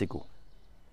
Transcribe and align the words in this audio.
go. 0.00 0.24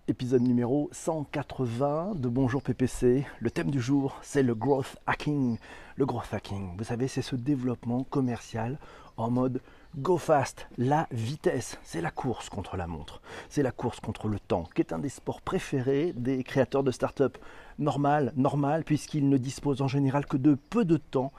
Épisode 0.07 0.41
numéro 0.41 0.89
180 0.91 2.15
de 2.15 2.27
Bonjour 2.27 2.61
PPC. 2.61 3.25
Le 3.39 3.49
thème 3.49 3.71
du 3.71 3.81
jour, 3.81 4.17
c'est 4.21 4.43
le 4.43 4.53
growth 4.53 4.97
hacking. 5.07 5.57
Le 5.95 6.05
growth 6.05 6.31
hacking, 6.33 6.77
vous 6.77 6.83
savez, 6.83 7.07
c'est 7.07 7.21
ce 7.21 7.35
développement 7.35 8.03
commercial 8.03 8.77
en 9.17 9.31
mode 9.31 9.61
go 9.95 10.17
fast, 10.17 10.67
la 10.77 11.07
vitesse. 11.11 11.79
C'est 11.81 12.01
la 12.01 12.11
course 12.11 12.49
contre 12.49 12.77
la 12.77 12.87
montre. 12.87 13.21
C'est 13.49 13.63
la 13.63 13.71
course 13.71 13.99
contre 13.99 14.27
le 14.27 14.39
temps, 14.39 14.69
qui 14.75 14.81
est 14.81 14.93
un 14.93 14.99
des 14.99 15.09
sports 15.09 15.41
préférés 15.41 16.13
des 16.15 16.43
créateurs 16.43 16.83
de 16.83 16.91
start-up. 16.91 17.37
Normal, 17.79 18.33
normal, 18.35 18.83
puisqu'ils 18.83 19.29
ne 19.29 19.37
disposent 19.37 19.81
en 19.81 19.87
général 19.87 20.25
que 20.25 20.37
de 20.37 20.55
peu 20.55 20.85
de 20.85 20.97
temps 20.97 21.31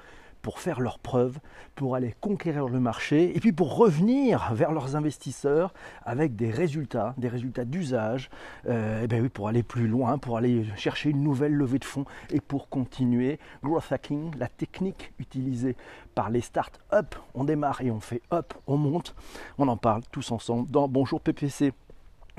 pour 0.43 0.59
faire 0.59 0.81
leurs 0.81 0.99
preuves, 0.99 1.39
pour 1.75 1.95
aller 1.95 2.15
conquérir 2.21 2.69
le 2.69 2.81
marché 2.81 3.37
et 3.37 3.41
puis 3.41 3.53
pour 3.53 3.77
revenir 3.77 4.53
vers 4.55 4.73
leurs 4.73 4.97
investisseurs 4.97 5.73
avec 6.05 6.37
des 6.37 6.51
résultats, 6.51 7.15
des 7.19 7.29
résultats 7.29 7.65
d'usage, 7.65 8.31
euh, 8.69 9.07
ben 9.07 9.23
oui, 9.23 9.29
pour 9.29 9.49
aller 9.49 9.63
plus 9.63 9.87
loin, 9.87 10.19
pour 10.19 10.37
aller 10.37 10.65
chercher 10.77 11.11
une 11.11 11.23
nouvelle 11.23 11.55
levée 11.55 11.79
de 11.79 11.85
fonds 11.85 12.05
et 12.31 12.41
pour 12.41 12.69
continuer. 12.69 13.39
Growth 13.63 13.91
hacking, 13.91 14.33
la 14.39 14.49
technique 14.49 15.13
utilisée 15.19 15.77
par 16.15 16.31
les 16.31 16.41
start-up, 16.41 17.15
on 17.35 17.45
démarre 17.45 17.81
et 17.83 17.91
on 17.91 18.01
fait 18.01 18.23
up, 18.33 18.55
on 18.67 18.77
monte. 18.77 19.15
On 19.59 19.69
en 19.69 19.77
parle 19.77 20.03
tous 20.11 20.33
ensemble 20.33 20.71
dans 20.71 20.89
Bonjour 20.89 21.21
PPC 21.21 21.73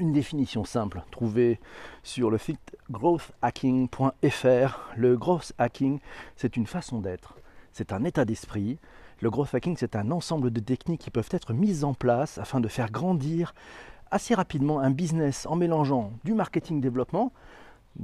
une 0.02 0.12
définition 0.14 0.66
simple 0.66 1.04
trouvée 1.12 1.60
sur 2.04 2.32
le 2.32 2.38
site 2.38 2.78
growthhacking.fr. 2.90 4.80
Le 4.98 5.16
growth 5.16 5.54
hacking, 5.58 6.00
c'est 6.36 6.58
une 6.58 6.66
façon 6.66 7.00
d'être, 7.00 7.36
c'est 7.72 7.94
un 7.94 8.04
état 8.04 8.26
d'esprit. 8.26 8.80
Le 9.22 9.30
growth 9.30 9.54
hacking, 9.54 9.76
c'est 9.78 9.96
un 9.96 10.12
ensemble 10.12 10.52
de 10.52 10.60
techniques 10.60 11.02
qui 11.02 11.12
peuvent 11.12 11.30
être 11.32 11.54
mises 11.54 11.84
en 11.84 11.94
place 11.94 12.38
afin 12.38 12.60
de 12.60 12.68
faire 12.68 12.92
grandir 12.92 13.54
assez 14.12 14.36
rapidement 14.36 14.80
un 14.80 14.92
business 14.92 15.46
en 15.46 15.56
mélangeant 15.56 16.12
du 16.24 16.34
marketing 16.34 16.82
développement, 16.82 17.32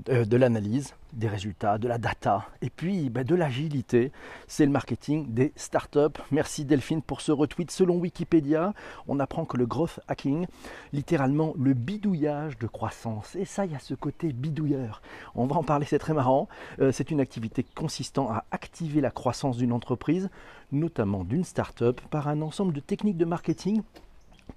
euh, 0.09 0.25
de, 0.25 0.35
l'analyse, 0.35 0.93
des 1.13 1.29
résultats, 1.29 1.77
de 1.77 1.87
la 1.87 1.97
data 1.97 2.45
et 2.61 2.69
puis 2.69 3.09
ben, 3.09 3.23
de 3.23 3.35
l'agilité. 3.35 4.11
C'est 4.45 4.65
le 4.65 4.71
marketing 4.71 5.33
des 5.33 5.53
startups. 5.55 6.19
Merci 6.31 6.65
Delphine 6.65 7.01
pour 7.01 7.21
ce 7.21 7.31
retweet. 7.31 7.71
Selon 7.71 7.95
Wikipédia, 7.95 8.73
on 9.07 9.19
apprend 9.19 9.45
que 9.45 9.55
le 9.55 9.65
growth 9.65 10.01
hacking, 10.09 10.45
littéralement 10.91 11.53
le 11.57 11.73
bidouillage 11.73 12.57
de 12.57 12.67
croissance. 12.67 13.35
Et 13.35 13.45
ça, 13.45 13.65
il 13.65 13.71
y 13.71 13.75
a 13.75 13.79
ce 13.79 13.93
côté 13.93 14.33
bidouilleur. 14.33 15.01
On 15.35 15.47
va 15.47 15.55
en 15.55 15.63
parler, 15.63 15.85
c'est 15.85 15.99
très 15.99 16.13
marrant. 16.13 16.49
Euh, 16.79 16.91
c'est 16.91 17.09
une 17.09 17.21
activité 17.21 17.63
consistant 17.63 18.29
à 18.29 18.43
activer 18.51 18.99
la 18.99 19.11
croissance 19.11 19.57
d'une 19.57 19.71
entreprise, 19.71 20.29
notamment 20.73 21.23
d'une 21.23 21.45
startup, 21.45 22.01
par 22.09 22.27
un 22.27 22.41
ensemble 22.41 22.73
de 22.73 22.81
techniques 22.81 23.17
de 23.17 23.25
marketing 23.25 23.81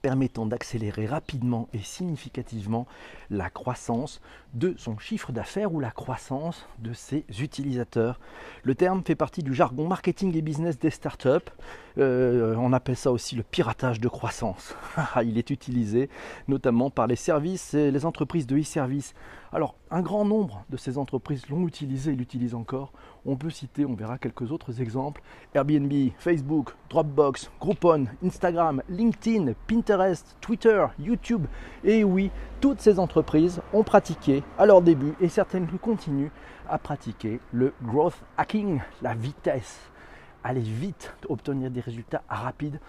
permettant 0.03 0.47
d'accélérer 0.47 1.07
rapidement 1.07 1.69
et 1.73 1.79
significativement 1.79 2.87
la 3.29 3.51
croissance 3.51 4.21
de 4.55 4.75
son 4.77 4.99
chiffre 4.99 5.33
d'affaires 5.33 5.73
ou 5.73 5.81
la 5.81 5.91
croissance 5.91 6.67
de 6.79 6.93
ses 6.93 7.25
utilisateurs. 7.41 8.19
Le 8.63 8.75
terme 8.75 9.03
fait 9.05 9.15
partie 9.15 9.43
du 9.43 9.55
jargon 9.55 9.87
marketing 9.87 10.37
et 10.37 10.43
business 10.43 10.79
des 10.79 10.91
startups. 10.91 11.51
Euh, 11.99 12.55
on 12.57 12.73
appelle 12.73 12.97
ça 12.97 13.13
aussi 13.13 13.37
le 13.37 13.43
piratage 13.43 14.01
de 14.01 14.09
croissance. 14.09 14.75
Il 15.25 15.39
est 15.39 15.51
utilisé 15.51 16.09
notamment 16.49 16.91
par 16.91 17.07
les 17.07 17.17
services 17.17 17.75
et 17.75 17.91
les 17.91 18.07
entreprises 18.07 18.47
de 18.47 18.59
e-service. 18.59 19.15
Alors, 19.53 19.75
un 19.91 20.01
grand 20.01 20.25
nombre 20.25 20.65
de 20.71 20.77
ces 20.77 20.97
entreprises 20.97 21.49
l'ont 21.49 21.67
utilisé 21.67 22.13
et 22.13 22.15
l'utilisent 22.15 22.55
encore. 22.55 22.93
On 23.27 23.37
peut 23.37 23.51
citer, 23.51 23.85
on 23.85 23.95
verra 23.95 24.17
quelques 24.17 24.53
autres 24.53 24.81
exemples 24.81 25.23
Airbnb, 25.55 25.93
Facebook, 26.19 26.75
Dropbox, 26.89 27.51
Groupon, 27.61 28.07
Instagram, 28.25 28.83
LinkedIn, 28.89 29.53
Pinterest, 29.67 30.37
Twitter, 30.41 30.87
YouTube. 31.01 31.47
Et 31.83 32.05
oui, 32.05 32.31
toutes 32.61 32.81
ces 32.81 33.01
entreprises 33.01 33.61
ont 33.73 33.83
pratiqué 33.83 34.40
à 34.59 34.67
leur 34.67 34.83
début 34.83 35.15
et 35.21 35.29
certaines 35.29 35.67
continuent 35.79 36.31
à 36.69 36.79
pratiquer 36.79 37.41
le 37.53 37.73
growth 37.83 38.21
hacking, 38.37 38.81
la 39.03 39.15
vitesse. 39.15 39.79
Aller 40.43 40.61
vite, 40.61 41.15
obtenir 41.29 41.71
des 41.71 41.81
résultats 41.81 42.23
rapides 42.29 42.81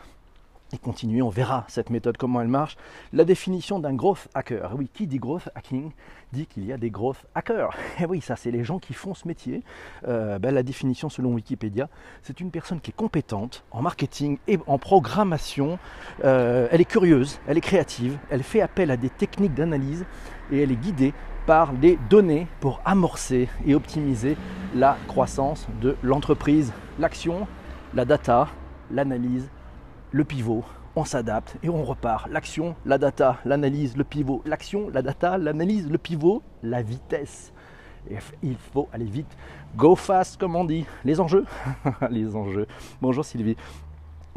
et 0.74 0.78
continuer, 0.78 1.22
on 1.22 1.30
verra 1.30 1.66
cette 1.68 1.90
méthode, 1.90 2.18
comment 2.18 2.42
elle 2.42 2.48
marche. 2.48 2.78
La 3.12 3.26
définition 3.26 3.80
d'un 3.80 3.94
growth 3.94 4.30
hacker. 4.34 4.74
Oui, 4.78 4.90
qui 4.94 5.06
dit 5.06 5.20
growth 5.20 5.50
hacking 5.56 5.92
dit 6.32 6.46
qu'il 6.46 6.66
y 6.66 6.72
a 6.72 6.78
des 6.78 6.90
growth 6.90 7.26
hackers. 7.36 7.76
Et 8.00 8.06
oui, 8.06 8.22
ça, 8.22 8.38
c'est 8.38 8.52
les 8.52 8.64
gens 8.64 8.80
qui 8.80 8.94
font 8.94 9.14
ce 9.14 9.28
métier. 9.28 9.64
Euh, 10.08 10.40
ben, 10.40 10.54
la 10.54 10.64
définition 10.64 11.10
selon 11.10 11.34
Wikipédia, 11.34 11.90
c'est 12.22 12.40
une 12.40 12.52
personne 12.52 12.80
qui 12.80 12.92
est 12.92 12.96
compétente 12.96 13.66
en 13.72 13.82
marketing 13.82 14.38
et 14.48 14.60
en 14.68 14.78
programmation. 14.78 15.78
Euh, 16.24 16.68
elle 16.72 16.80
est 16.80 16.86
curieuse, 16.86 17.40
elle 17.48 17.58
est 17.58 17.62
créative, 17.62 18.18
elle 18.30 18.44
fait 18.44 18.62
appel 18.62 18.92
à 18.92 18.98
des 18.98 19.10
techniques 19.10 19.54
d'analyse 19.54 20.06
et 20.52 20.62
elle 20.62 20.72
est 20.72 20.78
guidée 20.78 21.14
par 21.46 21.74
des 21.74 21.98
données 22.10 22.48
pour 22.60 22.82
amorcer 22.86 23.50
et 23.66 23.76
optimiser 23.76 24.38
la 24.76 24.98
croissance 25.08 25.68
de 25.82 25.96
l'entreprise. 26.04 26.74
L'action, 27.00 27.48
la 27.94 28.06
data, 28.06 28.48
l'analyse 28.90 29.50
le 30.12 30.26
pivot, 30.26 30.66
on 30.96 31.06
s'adapte 31.06 31.56
et 31.64 31.70
on 31.70 31.84
repart. 31.84 32.28
L'action, 32.30 32.76
la 32.86 32.98
data, 32.98 33.38
l'analyse, 33.46 33.96
le 33.96 34.04
pivot. 34.04 34.42
L'action, 34.46 34.90
la 34.90 35.02
data, 35.02 35.38
l'analyse, 35.38 35.90
le 35.90 35.98
pivot, 35.98 36.44
la 36.64 36.82
vitesse. 36.82 37.54
il 38.44 38.58
faut 38.58 38.90
aller 38.92 39.06
vite. 39.06 39.38
Go 39.78 39.96
fast, 39.96 40.38
comme 40.38 40.56
on 40.56 40.66
dit. 40.66 40.86
Les 41.06 41.20
enjeux 41.22 41.46
Les 42.10 42.36
enjeux. 42.36 42.68
Bonjour 43.02 43.24
Sylvie. 43.24 43.56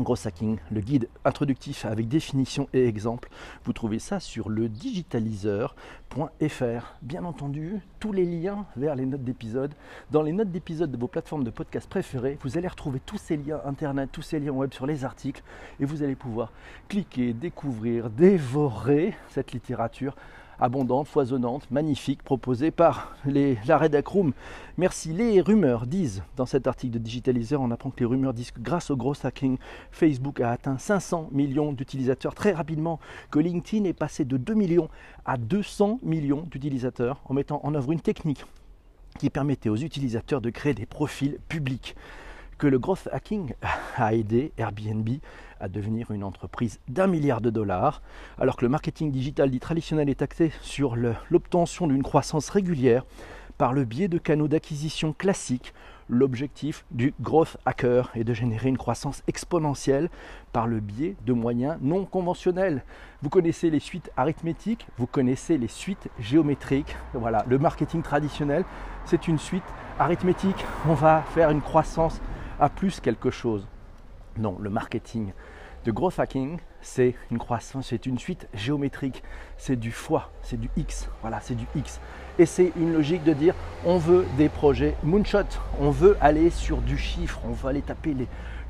Gros 0.01 0.27
Hacking, 0.27 0.59
le 0.73 0.81
guide 0.81 1.09
introductif 1.25 1.85
avec 1.85 2.09
définition 2.09 2.69
et 2.73 2.89
exemple. 2.89 3.29
Vous 3.65 3.73
trouvez 3.73 4.01
ça 4.01 4.19
sur 4.19 4.49
le 4.49 4.69
digitaliseur.fr. 4.69 6.95
Bien 7.03 7.25
entendu, 7.25 7.79
tous 8.01 8.13
les 8.13 8.25
liens 8.25 8.67
vers 8.77 8.97
les 8.97 9.07
notes 9.07 9.23
d'épisode. 9.23 9.73
Dans 10.11 10.23
les 10.23 10.33
notes 10.33 10.51
d'épisode 10.51 10.91
de 10.91 10.97
vos 10.97 11.07
plateformes 11.07 11.45
de 11.45 11.51
podcast 11.51 11.89
préférées, 11.89 12.39
vous 12.43 12.59
allez 12.59 12.67
retrouver 12.67 12.99
tous 12.99 13.19
ces 13.19 13.37
liens 13.37 13.61
internet, 13.65 14.11
tous 14.11 14.23
ces 14.23 14.41
liens 14.41 14.51
web 14.51 14.75
sur 14.75 14.87
les 14.87 15.05
articles 15.05 15.45
et 15.79 15.85
vous 15.85 16.03
allez 16.03 16.17
pouvoir 16.17 16.51
cliquer, 16.89 17.33
découvrir, 17.33 18.11
dévorer 18.11 19.15
cette 19.29 19.53
littérature 19.53 20.17
abondante, 20.59 21.09
foisonnante, 21.09 21.71
magnifique, 21.71 22.23
proposée 22.23 22.71
par 22.71 23.17
les, 23.25 23.59
la 23.67 23.79
Room. 24.05 24.33
Merci. 24.77 25.13
Les 25.13 25.41
rumeurs 25.41 25.87
disent, 25.87 26.23
dans 26.37 26.47
cet 26.47 26.67
article 26.67 26.95
de 26.95 26.99
Digitalizer, 26.99 27.61
on 27.61 27.71
apprend 27.71 27.91
que 27.91 28.01
les 28.01 28.07
rumeurs 28.07 28.35
disent 28.35 28.51
que 28.51 28.61
grâce 28.61 28.91
au 28.91 28.97
gros 28.97 29.15
hacking, 29.25 29.59
Facebook 29.91 30.41
a 30.41 30.51
atteint 30.51 30.79
500 30.79 31.29
millions 31.33 31.73
d'utilisateurs 31.73 32.35
très 32.35 32.53
rapidement, 32.53 33.01
que 33.31 33.39
LinkedIn 33.39 33.85
est 33.85 33.93
passé 33.93 34.25
de 34.25 34.37
2 34.37 34.55
millions 34.55 34.89
à 35.25 35.37
200 35.37 36.01
millions 36.03 36.43
d'utilisateurs 36.51 37.21
en 37.27 37.35
mettant 37.35 37.61
en 37.63 37.75
œuvre 37.75 37.93
une 37.93 38.01
technique 38.01 38.45
qui 39.19 39.31
permettait 39.31 39.69
aux 39.69 39.77
utilisateurs 39.77 40.41
de 40.41 40.51
créer 40.51 40.75
des 40.75 40.87
profils 40.87 41.39
publics 41.49 41.95
que 42.59 42.67
le 42.67 42.79
growth 42.79 43.09
hacking 43.13 43.55
a 43.97 44.15
aidé 44.15 44.53
Airbnb 44.59 45.09
à 45.61 45.69
devenir 45.69 46.11
une 46.11 46.25
entreprise 46.25 46.81
d'un 46.89 47.07
milliard 47.07 47.41
de 47.41 47.51
dollars, 47.51 48.03
alors 48.39 48.57
que 48.57 48.65
le 48.65 48.69
marketing 48.69 49.11
digital 49.11 49.51
dit 49.51 49.61
traditionnel 49.61 50.11
est 50.11 50.23
axé 50.23 50.53
sur 50.61 50.97
l'obtention 51.31 51.87
d'une 51.87 52.03
croissance 52.03 52.51
régulière 52.51 53.05
par 53.57 53.73
le 53.73 53.85
biais 53.85 54.09
de 54.09 54.19
canaux 54.19 54.49
d'acquisition 54.49 55.13
classiques. 55.13 55.73
L'objectif 56.09 56.85
du 56.91 57.15
growth 57.21 57.57
hacker 57.65 58.11
est 58.15 58.25
de 58.25 58.35
générer 58.35 58.69
une 58.69 58.77
croissance 58.77 59.23
exponentielle 59.27 60.11
par 60.53 60.67
le 60.67 60.81
biais 60.81 61.17
de 61.25 61.33
moyens 61.33 61.79
non 61.81 62.05
conventionnels. 62.05 62.85
Vous 63.23 63.31
connaissez 63.31 63.71
les 63.71 63.81
suites 63.81 64.11
arithmétiques, 64.17 64.87
vous 64.99 65.07
connaissez 65.07 65.57
les 65.57 65.69
suites 65.69 66.09
géométriques. 66.19 66.95
Voilà, 67.15 67.45
le 67.49 67.59
marketing 67.59 68.03
traditionnel, 68.03 68.65
c'est 69.07 69.29
une 69.29 69.39
suite 69.39 69.65
arithmétique. 69.99 70.63
On 70.87 70.95
va 70.95 71.23
faire 71.35 71.49
une 71.49 71.63
croissance 71.63 72.21
à 72.61 72.69
plus 72.69 73.01
quelque 73.01 73.31
chose. 73.31 73.67
Non, 74.37 74.57
le 74.61 74.71
marketing 74.71 75.33
de 75.85 75.93
growth 75.93 76.19
hacking, 76.19 76.59
c'est 76.81 77.15
une 77.31 77.39
croissance, 77.39 77.89
c'est 77.89 78.07
une 78.07 78.19
suite 78.19 78.49
géométrique, 78.55 79.23
c'est 79.59 79.77
du 79.77 79.93
fois, 79.93 80.31
c'est 80.43 80.59
du 80.59 80.71
X, 80.77 81.09
voilà, 81.21 81.41
c'est 81.41 81.55
du 81.55 81.67
X. 81.75 82.01
Et 82.39 82.47
c'est 82.47 82.73
une 82.77 82.93
logique 82.93 83.23
de 83.23 83.35
dire 83.35 83.55
on 83.85 83.99
veut 83.99 84.25
des 84.39 84.49
projets 84.49 84.97
moonshot, 85.03 85.45
on 85.81 85.91
veut 85.91 86.17
aller 86.21 86.51
sur 86.51 86.79
du 86.79 86.97
chiffre, 86.97 87.41
on 87.45 87.53
veut 87.53 87.69
aller 87.69 87.83
taper 87.83 88.17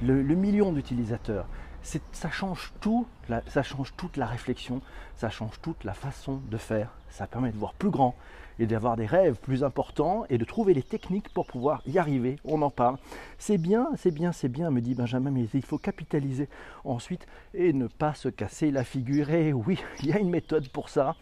le, 0.02 0.14
million 0.34 0.72
d'utilisateurs. 0.72 1.46
Ça 1.82 2.31
change 2.31 2.72
tout, 2.81 3.06
ça 3.46 3.62
change 3.62 3.94
toute 3.96 4.16
la 4.16 4.26
réflexion, 4.26 4.81
ça 5.14 5.31
change 5.31 5.60
toute 5.62 5.84
la 5.84 5.94
façon 5.94 6.40
de 6.50 6.56
faire, 6.56 6.90
ça 7.10 7.26
permet 7.26 7.52
de 7.52 7.58
voir 7.58 7.75
plus 7.75 7.90
grand, 7.90 8.16
et 8.58 8.66
d'avoir 8.66 8.96
des 8.96 9.06
rêves 9.06 9.36
plus 9.40 9.64
importants 9.64 10.24
et 10.30 10.38
de 10.38 10.44
trouver 10.44 10.74
les 10.74 10.82
techniques 10.82 11.28
pour 11.28 11.46
pouvoir 11.46 11.82
y 11.86 11.98
arriver. 11.98 12.36
On 12.44 12.62
en 12.62 12.70
parle. 12.70 12.96
C'est 13.38 13.58
bien, 13.58 13.88
c'est 13.96 14.12
bien, 14.12 14.32
c'est 14.32 14.48
bien, 14.48 14.70
me 14.70 14.80
dit 14.80 14.94
Benjamin, 14.94 15.30
mais 15.30 15.46
il 15.52 15.64
faut 15.64 15.78
capitaliser 15.78 16.48
ensuite 16.84 17.26
et 17.52 17.72
ne 17.72 17.86
pas 17.86 18.14
se 18.14 18.28
casser 18.28 18.70
la 18.70 18.84
figure. 18.84 19.30
Et 19.30 19.52
oui, 19.52 19.78
il 20.02 20.08
y 20.08 20.12
a 20.12 20.18
une 20.18 20.30
méthode 20.30 20.68
pour 20.68 20.88
ça. 20.88 21.16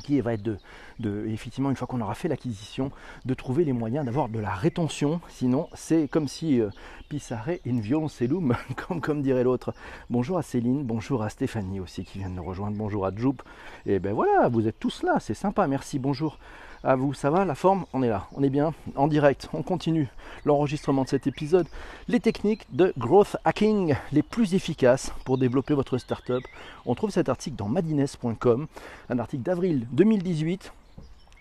Qui 0.00 0.20
va 0.20 0.34
être 0.34 0.42
de, 0.42 1.26
effectivement, 1.26 1.70
une 1.70 1.76
fois 1.76 1.86
qu'on 1.86 2.00
aura 2.00 2.14
fait 2.14 2.28
l'acquisition, 2.28 2.90
de 3.24 3.34
trouver 3.34 3.64
les 3.64 3.72
moyens 3.72 4.04
d'avoir 4.04 4.28
de 4.28 4.38
la 4.38 4.54
rétention. 4.54 5.20
Sinon, 5.28 5.68
c'est 5.74 6.08
comme 6.08 6.28
si 6.28 6.60
euh, 6.60 6.70
Pissare 7.08 7.50
in 7.66 7.80
violoncelum, 7.80 8.56
comme, 8.76 9.00
comme 9.00 9.22
dirait 9.22 9.44
l'autre. 9.44 9.74
Bonjour 10.10 10.38
à 10.38 10.42
Céline, 10.42 10.84
bonjour 10.84 11.22
à 11.22 11.30
Stéphanie 11.30 11.80
aussi 11.80 12.04
qui 12.04 12.18
vient 12.18 12.30
de 12.30 12.34
nous 12.34 12.44
rejoindre, 12.44 12.76
bonjour 12.76 13.06
à 13.06 13.14
Joup. 13.14 13.42
Et 13.86 13.98
ben 13.98 14.12
voilà, 14.12 14.48
vous 14.48 14.66
êtes 14.68 14.78
tous 14.78 15.02
là, 15.02 15.18
c'est 15.20 15.34
sympa, 15.34 15.66
merci, 15.66 15.98
bonjour 15.98 16.38
à 16.84 16.96
vous. 16.96 17.14
Ça 17.14 17.30
va 17.30 17.44
la 17.44 17.54
forme 17.54 17.84
On 17.92 18.02
est 18.02 18.08
là, 18.08 18.26
on 18.34 18.42
est 18.42 18.50
bien 18.50 18.72
en 18.96 19.08
direct. 19.08 19.48
On 19.52 19.62
continue 19.62 20.08
l'enregistrement 20.44 21.04
de 21.04 21.08
cet 21.08 21.26
épisode. 21.26 21.66
Les 22.08 22.20
techniques 22.20 22.66
de 22.72 22.92
growth 22.98 23.36
hacking 23.44 23.94
les 24.12 24.22
plus 24.22 24.54
efficaces 24.54 25.12
pour 25.24 25.38
développer 25.38 25.74
votre 25.74 25.98
startup. 25.98 26.42
On 26.86 26.94
trouve 26.94 27.10
cet 27.10 27.28
article 27.28 27.56
dans 27.56 27.68
madines.com, 27.68 28.66
un 29.08 29.18
article 29.18 29.42
d'avril 29.42 29.86
2018. 29.92 30.72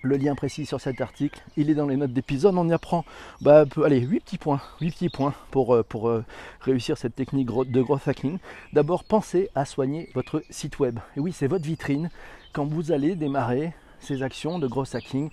Le 0.02 0.16
lien 0.16 0.34
précis 0.34 0.66
sur 0.66 0.80
cet 0.80 1.02
article, 1.02 1.44
il 1.58 1.70
est 1.70 1.74
dans 1.74 1.86
les 1.86 1.98
notes 1.98 2.14
d'épisode. 2.14 2.56
On 2.58 2.70
y 2.70 2.74
apprend 2.74 3.04
bah, 3.42 3.66
allez, 3.84 4.00
8 4.00 4.22
petits 4.22 4.38
points, 4.38 4.62
8 4.80 4.92
petits 4.92 5.10
points 5.10 5.34
pour, 5.52 5.76
euh, 5.76 5.84
pour 5.84 6.08
euh, 6.08 6.24
réussir 6.62 6.98
cette 6.98 7.16
technique 7.16 7.48
de 7.48 7.82
growth 7.82 8.08
hacking. 8.08 8.38
D'abord, 8.72 9.04
pensez 9.04 9.50
à 9.56 9.66
soigner 9.66 10.10
votre 10.16 10.42
site 10.50 10.80
web. 10.80 11.00
Et 11.18 11.20
oui, 11.20 11.34
c'est 11.34 11.48
votre 11.48 11.66
vitrine. 11.66 12.10
Quand 12.54 12.66
vous 12.66 12.94
allez 12.94 13.16
démarrer 13.16 13.74
ces 14.00 14.24
actions 14.24 14.60
de 14.60 14.68
gros 14.68 14.96
hacking, 14.96 15.30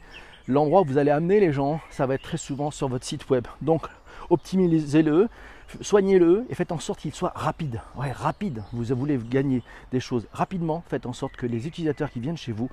l'endroit 0.49 0.83
où 0.83 0.85
vous 0.85 0.99
allez 0.99 1.11
amener 1.11 1.41
les 1.41 1.53
gens, 1.53 1.81
ça 1.91 2.07
va 2.07 2.15
être 2.15 2.23
très 2.23 2.37
souvent 2.37 2.71
sur 2.71 2.89
votre 2.89 3.05
site 3.05 3.29
web. 3.31 3.47
Donc 3.63 3.87
optimisez-le, 4.31 5.29
soignez-le 5.81 6.47
et 6.49 6.55
faites 6.55 6.73
en 6.73 6.79
sorte 6.79 7.01
qu'il 7.01 7.15
soit 7.15 7.33
rapide. 7.35 7.81
Ouais, 7.97 8.13
rapide. 8.13 8.63
Vous 8.73 8.85
voulez 8.95 9.19
gagner 9.19 9.63
des 9.93 10.01
choses 10.01 10.27
rapidement, 10.33 10.85
faites 10.89 11.07
en 11.07 11.13
sorte 11.13 11.37
que 11.37 11.47
les 11.47 11.67
utilisateurs 11.67 12.11
qui 12.11 12.21
viennent 12.21 12.37
chez 12.37 12.53
vous 12.53 12.71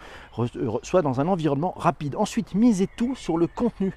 soient 0.84 1.02
dans 1.02 1.20
un 1.20 1.28
environnement 1.28 1.74
rapide. 1.78 2.16
Ensuite, 2.16 2.56
misez 2.56 2.88
tout 2.88 3.16
sur 3.16 3.38
le 3.38 3.48
contenu 3.48 3.94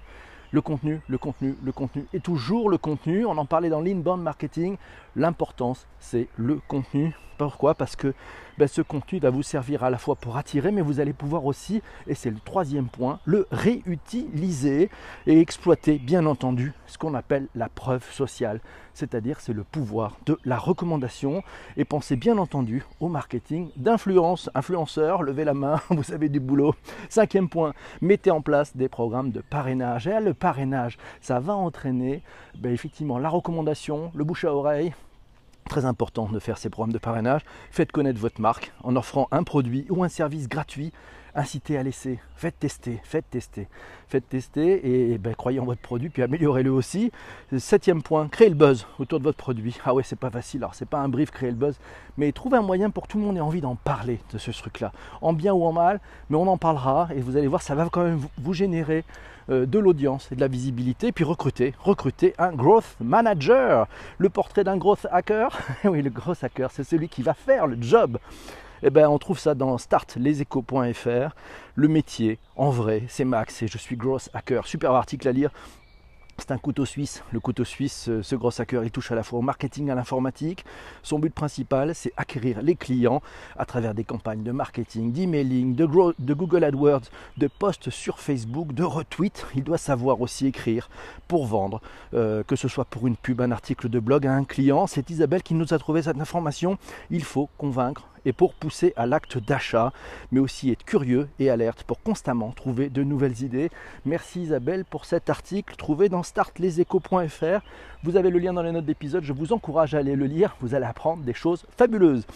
le 0.52 0.60
contenu, 0.60 1.00
le 1.08 1.18
contenu, 1.18 1.56
le 1.62 1.72
contenu 1.72 2.06
et 2.12 2.20
toujours 2.20 2.70
le 2.70 2.78
contenu. 2.78 3.26
On 3.26 3.36
en 3.36 3.46
parlait 3.46 3.68
dans 3.68 3.80
l'inbound 3.80 4.22
marketing. 4.22 4.76
L'importance, 5.14 5.86
c'est 5.98 6.28
le 6.36 6.60
contenu. 6.68 7.14
Pourquoi? 7.36 7.74
Parce 7.74 7.96
que 7.96 8.14
ben, 8.58 8.66
ce 8.66 8.80
contenu 8.80 9.18
va 9.18 9.30
vous 9.30 9.42
servir 9.42 9.84
à 9.84 9.90
la 9.90 9.98
fois 9.98 10.16
pour 10.16 10.36
attirer, 10.36 10.72
mais 10.72 10.80
vous 10.80 11.00
allez 11.00 11.12
pouvoir 11.12 11.44
aussi, 11.44 11.82
et 12.06 12.14
c'est 12.14 12.30
le 12.30 12.38
troisième 12.42 12.88
point, 12.88 13.20
le 13.26 13.46
réutiliser 13.50 14.90
et 15.26 15.40
exploiter, 15.40 15.98
bien 15.98 16.24
entendu, 16.24 16.72
ce 16.86 16.96
qu'on 16.96 17.14
appelle 17.14 17.48
la 17.54 17.68
preuve 17.68 18.10
sociale. 18.10 18.60
C'est-à-dire, 18.96 19.40
c'est 19.40 19.52
le 19.52 19.62
pouvoir 19.62 20.16
de 20.24 20.38
la 20.46 20.56
recommandation. 20.56 21.42
Et 21.76 21.84
pensez 21.84 22.16
bien 22.16 22.38
entendu 22.38 22.82
au 22.98 23.08
marketing 23.08 23.68
d'influence. 23.76 24.48
Influenceur, 24.54 25.22
levez 25.22 25.44
la 25.44 25.52
main, 25.52 25.82
vous 25.90 26.12
avez 26.12 26.30
du 26.30 26.40
boulot. 26.40 26.74
Cinquième 27.10 27.50
point, 27.50 27.74
mettez 28.00 28.30
en 28.30 28.40
place 28.40 28.74
des 28.74 28.88
programmes 28.88 29.32
de 29.32 29.42
parrainage. 29.42 30.06
Et 30.06 30.18
le 30.18 30.32
parrainage, 30.32 30.96
ça 31.20 31.40
va 31.40 31.54
entraîner 31.54 32.22
ben, 32.58 32.72
effectivement 32.72 33.18
la 33.18 33.28
recommandation, 33.28 34.10
le 34.14 34.24
bouche 34.24 34.46
à 34.46 34.54
oreille, 34.54 34.94
Très 35.68 35.84
important 35.84 36.28
de 36.30 36.38
faire 36.38 36.58
ces 36.58 36.70
programmes 36.70 36.92
de 36.92 36.98
parrainage. 36.98 37.42
Faites 37.70 37.92
connaître 37.92 38.20
votre 38.20 38.40
marque 38.40 38.72
en 38.82 38.96
offrant 38.96 39.28
un 39.30 39.42
produit 39.42 39.86
ou 39.90 40.04
un 40.04 40.08
service 40.08 40.48
gratuit. 40.48 40.92
Incitez 41.38 41.76
à 41.76 41.82
laisser. 41.82 42.18
Faites 42.34 42.58
tester, 42.58 42.98
faites 43.04 43.28
tester, 43.28 43.68
faites 44.08 44.26
tester 44.26 45.12
et, 45.12 45.18
ben, 45.18 45.34
croyez 45.34 45.60
en 45.60 45.66
votre 45.66 45.82
produit 45.82 46.08
puis 46.08 46.22
améliorez-le 46.22 46.72
aussi. 46.72 47.12
Septième 47.58 48.02
point, 48.02 48.28
créez 48.28 48.48
le 48.48 48.54
buzz 48.54 48.86
autour 48.98 49.18
de 49.18 49.24
votre 49.24 49.36
produit. 49.36 49.76
Ah 49.84 49.92
ouais, 49.92 50.02
c'est 50.02 50.18
pas 50.18 50.30
facile. 50.30 50.60
Alors 50.60 50.74
c'est 50.74 50.88
pas 50.88 50.98
un 50.98 51.10
brief 51.10 51.30
créer 51.30 51.50
le 51.50 51.56
buzz, 51.56 51.76
mais 52.16 52.32
trouvez 52.32 52.56
un 52.56 52.62
moyen 52.62 52.88
pour 52.88 53.06
que 53.06 53.12
tout 53.12 53.18
le 53.18 53.24
monde 53.24 53.36
ait 53.36 53.40
envie 53.40 53.60
d'en 53.60 53.74
parler 53.74 54.18
de 54.32 54.38
ce 54.38 54.50
truc-là, 54.50 54.92
en 55.20 55.34
bien 55.34 55.52
ou 55.52 55.66
en 55.66 55.72
mal. 55.72 56.00
Mais 56.30 56.38
on 56.38 56.48
en 56.48 56.56
parlera 56.56 57.08
et 57.14 57.20
vous 57.20 57.36
allez 57.36 57.48
voir, 57.48 57.60
ça 57.60 57.74
va 57.74 57.86
quand 57.92 58.04
même 58.04 58.20
vous 58.38 58.54
générer 58.54 59.04
euh, 59.50 59.66
de 59.66 59.78
l'audience 59.78 60.32
et 60.32 60.36
de 60.36 60.40
la 60.40 60.48
visibilité, 60.48 61.12
puis 61.12 61.22
recruter, 61.22 61.74
recruter 61.78 62.34
un 62.38 62.52
growth 62.52 62.96
manager. 62.98 63.88
Le 64.16 64.30
portrait 64.30 64.64
d'un 64.64 64.78
growth 64.78 65.06
hacker, 65.12 65.56
oui, 65.84 66.00
le 66.00 66.08
growth 66.10 66.42
hacker, 66.42 66.70
c'est 66.70 66.82
celui 66.82 67.10
qui 67.10 67.20
va 67.20 67.34
faire 67.34 67.66
le 67.66 67.76
job. 67.78 68.18
Eh 68.82 68.90
ben, 68.90 69.08
on 69.08 69.18
trouve 69.18 69.38
ça 69.38 69.54
dans 69.54 69.78
startleséchos.fr. 69.78 71.34
Le 71.74 71.88
métier, 71.88 72.38
en 72.56 72.70
vrai, 72.70 73.04
c'est 73.08 73.24
Max 73.24 73.62
et 73.62 73.68
je 73.68 73.78
suis 73.78 73.96
growth 73.96 74.28
hacker. 74.34 74.66
Super 74.66 74.92
article 74.92 75.28
à 75.28 75.32
lire. 75.32 75.50
C'est 76.38 76.50
un 76.50 76.58
couteau 76.58 76.84
suisse. 76.84 77.22
Le 77.32 77.40
couteau 77.40 77.64
suisse, 77.64 78.10
ce 78.20 78.36
gros 78.36 78.50
hacker, 78.60 78.84
il 78.84 78.90
touche 78.90 79.10
à 79.10 79.14
la 79.14 79.22
fois 79.22 79.38
au 79.38 79.42
marketing, 79.42 79.88
à 79.88 79.94
l'informatique. 79.94 80.66
Son 81.02 81.18
but 81.18 81.32
principal, 81.32 81.94
c'est 81.94 82.12
acquérir 82.18 82.60
les 82.60 82.76
clients 82.76 83.22
à 83.56 83.64
travers 83.64 83.94
des 83.94 84.04
campagnes 84.04 84.42
de 84.42 84.52
marketing, 84.52 85.12
d'emailing, 85.12 85.74
de, 85.74 85.86
de, 86.18 86.34
Google 86.34 86.64
AdWords, 86.64 87.08
de 87.38 87.46
posts 87.46 87.88
sur 87.88 88.18
Facebook, 88.18 88.74
de 88.74 88.84
retweets. 88.84 89.46
Il 89.54 89.64
doit 89.64 89.78
savoir 89.78 90.20
aussi 90.20 90.46
écrire 90.46 90.90
pour 91.26 91.46
vendre, 91.46 91.80
euh, 92.12 92.42
que 92.42 92.54
ce 92.54 92.68
soit 92.68 92.84
pour 92.84 93.06
une 93.06 93.16
pub, 93.16 93.40
un 93.40 93.50
article 93.50 93.88
de 93.88 93.98
blog 93.98 94.26
un 94.26 94.44
client. 94.44 94.86
C'est 94.86 95.08
Isabelle 95.08 95.42
qui 95.42 95.54
nous 95.54 95.72
a 95.72 95.78
trouvé 95.78 96.02
cette 96.02 96.20
information. 96.20 96.76
Il 97.10 97.24
faut 97.24 97.48
convaincre 97.56 98.08
et 98.26 98.34
pour 98.34 98.52
pousser 98.52 98.92
à 98.96 99.06
l'acte 99.06 99.38
d'achat, 99.38 99.92
mais 100.32 100.40
aussi 100.40 100.70
être 100.70 100.84
curieux 100.84 101.28
et 101.38 101.48
alerte 101.48 101.84
pour 101.84 102.02
constamment 102.02 102.50
trouver 102.50 102.90
de 102.90 103.02
nouvelles 103.02 103.42
idées. 103.42 103.70
Merci 104.04 104.42
Isabelle 104.42 104.84
pour 104.84 105.06
cet 105.06 105.30
article 105.30 105.76
trouvé 105.76 106.10
dans 106.10 106.22
startleséchos.fr. 106.22 107.64
Vous 108.02 108.16
avez 108.16 108.28
le 108.28 108.38
lien 108.38 108.52
dans 108.52 108.62
les 108.62 108.72
notes 108.72 108.84
d'épisode, 108.84 109.24
je 109.24 109.32
vous 109.32 109.54
encourage 109.54 109.94
à 109.94 109.98
aller 109.98 110.16
le 110.16 110.26
lire, 110.26 110.56
vous 110.60 110.74
allez 110.74 110.84
apprendre 110.84 111.22
des 111.22 111.32
choses 111.32 111.64
fabuleuses. 111.76 112.26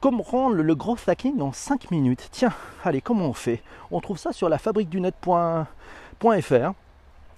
Comment 0.00 0.22
rendre 0.22 0.56
le 0.56 0.74
gros 0.74 0.96
hacking 1.06 1.40
en 1.42 1.52
5 1.52 1.90
minutes 1.90 2.28
Tiens, 2.32 2.54
allez, 2.82 3.02
comment 3.02 3.26
on 3.26 3.34
fait? 3.34 3.62
On 3.90 4.00
trouve 4.00 4.18
ça 4.18 4.32
sur 4.32 4.48
la 4.48 4.56
fabrique 4.56 4.88
du 4.88 4.98
net.fr. 4.98 5.66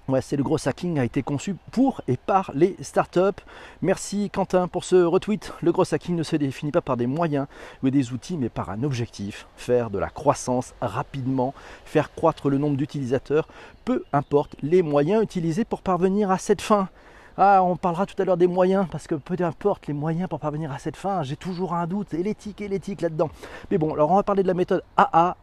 Ouais, 0.09 0.21
c'est 0.21 0.37
le 0.37 0.43
gros 0.43 0.59
hacking 0.67 0.99
a 0.99 1.05
été 1.05 1.23
conçu 1.23 1.55
pour 1.71 2.03
et 2.09 2.17
par 2.17 2.51
les 2.55 2.75
startups. 2.81 3.41
Merci 3.83 4.31
Quentin 4.31 4.67
pour 4.67 4.83
ce 4.83 4.97
retweet. 4.97 5.53
Le 5.63 5.71
gros 5.71 5.95
hacking 5.95 6.17
ne 6.17 6.25
se 6.25 6.35
définit 6.35 6.73
pas 6.73 6.81
par 6.81 6.97
des 6.97 7.07
moyens 7.07 7.47
ou 7.85 7.91
des 7.91 8.13
outils, 8.13 8.37
mais 8.37 8.49
par 8.49 8.71
un 8.71 8.83
objectif. 8.83 9.47
Faire 9.57 9.91
de 9.91 10.01
la 10.01 10.11
croissance 10.11 10.75
rapidement, 10.81 11.55
faire 11.85 12.13
croître 12.13 12.51
le 12.51 12.59
nombre 12.59 12.77
d'utilisateurs, 12.77 13.47
peu 13.85 14.05
importe 14.13 14.57
les 14.61 14.83
moyens 14.83 15.23
utilisés 15.23 15.65
pour 15.65 15.83
parvenir 15.83 16.33
à 16.33 16.39
cette 16.39 16.63
fin. 16.63 16.89
Ah, 17.39 17.63
on 17.63 17.77
parlera 17.77 18.05
tout 18.05 18.21
à 18.21 18.27
l'heure 18.27 18.37
des 18.37 18.47
moyens, 18.47 18.87
parce 18.91 19.07
que 19.07 19.15
peu 19.15 19.43
importe 19.43 19.87
les 19.87 19.95
moyens 19.95 20.29
pour 20.29 20.39
parvenir 20.39 20.71
à 20.71 20.79
cette 20.79 20.97
fin, 20.97 21.23
j'ai 21.23 21.37
toujours 21.37 21.73
un 21.73 21.87
doute, 21.87 22.13
et 22.13 22.23
l'éthique 22.23 22.61
et 22.61 22.69
l'éthique 22.69 23.01
là-dedans. 23.01 23.31
Mais 23.71 23.79
bon, 23.79 23.95
alors 23.95 24.11
on 24.11 24.17
va 24.17 24.23
parler 24.23 24.43
de 24.43 24.49
la 24.49 24.55
méthode 24.55 24.85
AARRR. 24.99 25.35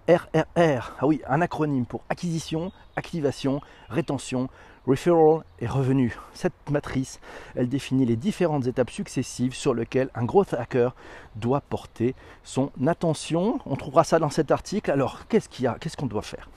Ah 0.99 1.07
oui, 1.07 1.21
un 1.27 1.41
acronyme 1.41 1.85
pour 1.85 2.01
acquisition, 2.07 2.71
activation, 2.95 3.59
rétention, 3.89 4.49
referral 4.85 5.43
et 5.59 5.65
revenu. 5.65 6.15
Cette 6.33 6.53
matrice, 6.69 7.19
elle 7.55 7.67
définit 7.67 8.05
les 8.05 8.15
différentes 8.15 8.67
étapes 8.67 8.91
successives 8.91 9.55
sur 9.55 9.73
lesquelles 9.73 10.09
un 10.13 10.25
growth 10.25 10.53
hacker 10.53 10.93
doit 11.37 11.61
porter 11.61 12.13
son 12.43 12.71
attention. 12.85 13.59
On 13.65 13.75
trouvera 13.75 14.03
ça 14.03 14.19
dans 14.19 14.29
cet 14.29 14.51
article. 14.51 14.91
Alors, 14.91 15.27
qu'est-ce 15.27 15.49
qu'il 15.49 15.65
y 15.65 15.67
a 15.67 15.75
Qu'est-ce 15.79 15.97
qu'on 15.97 16.05
doit 16.05 16.21
faire? 16.21 16.49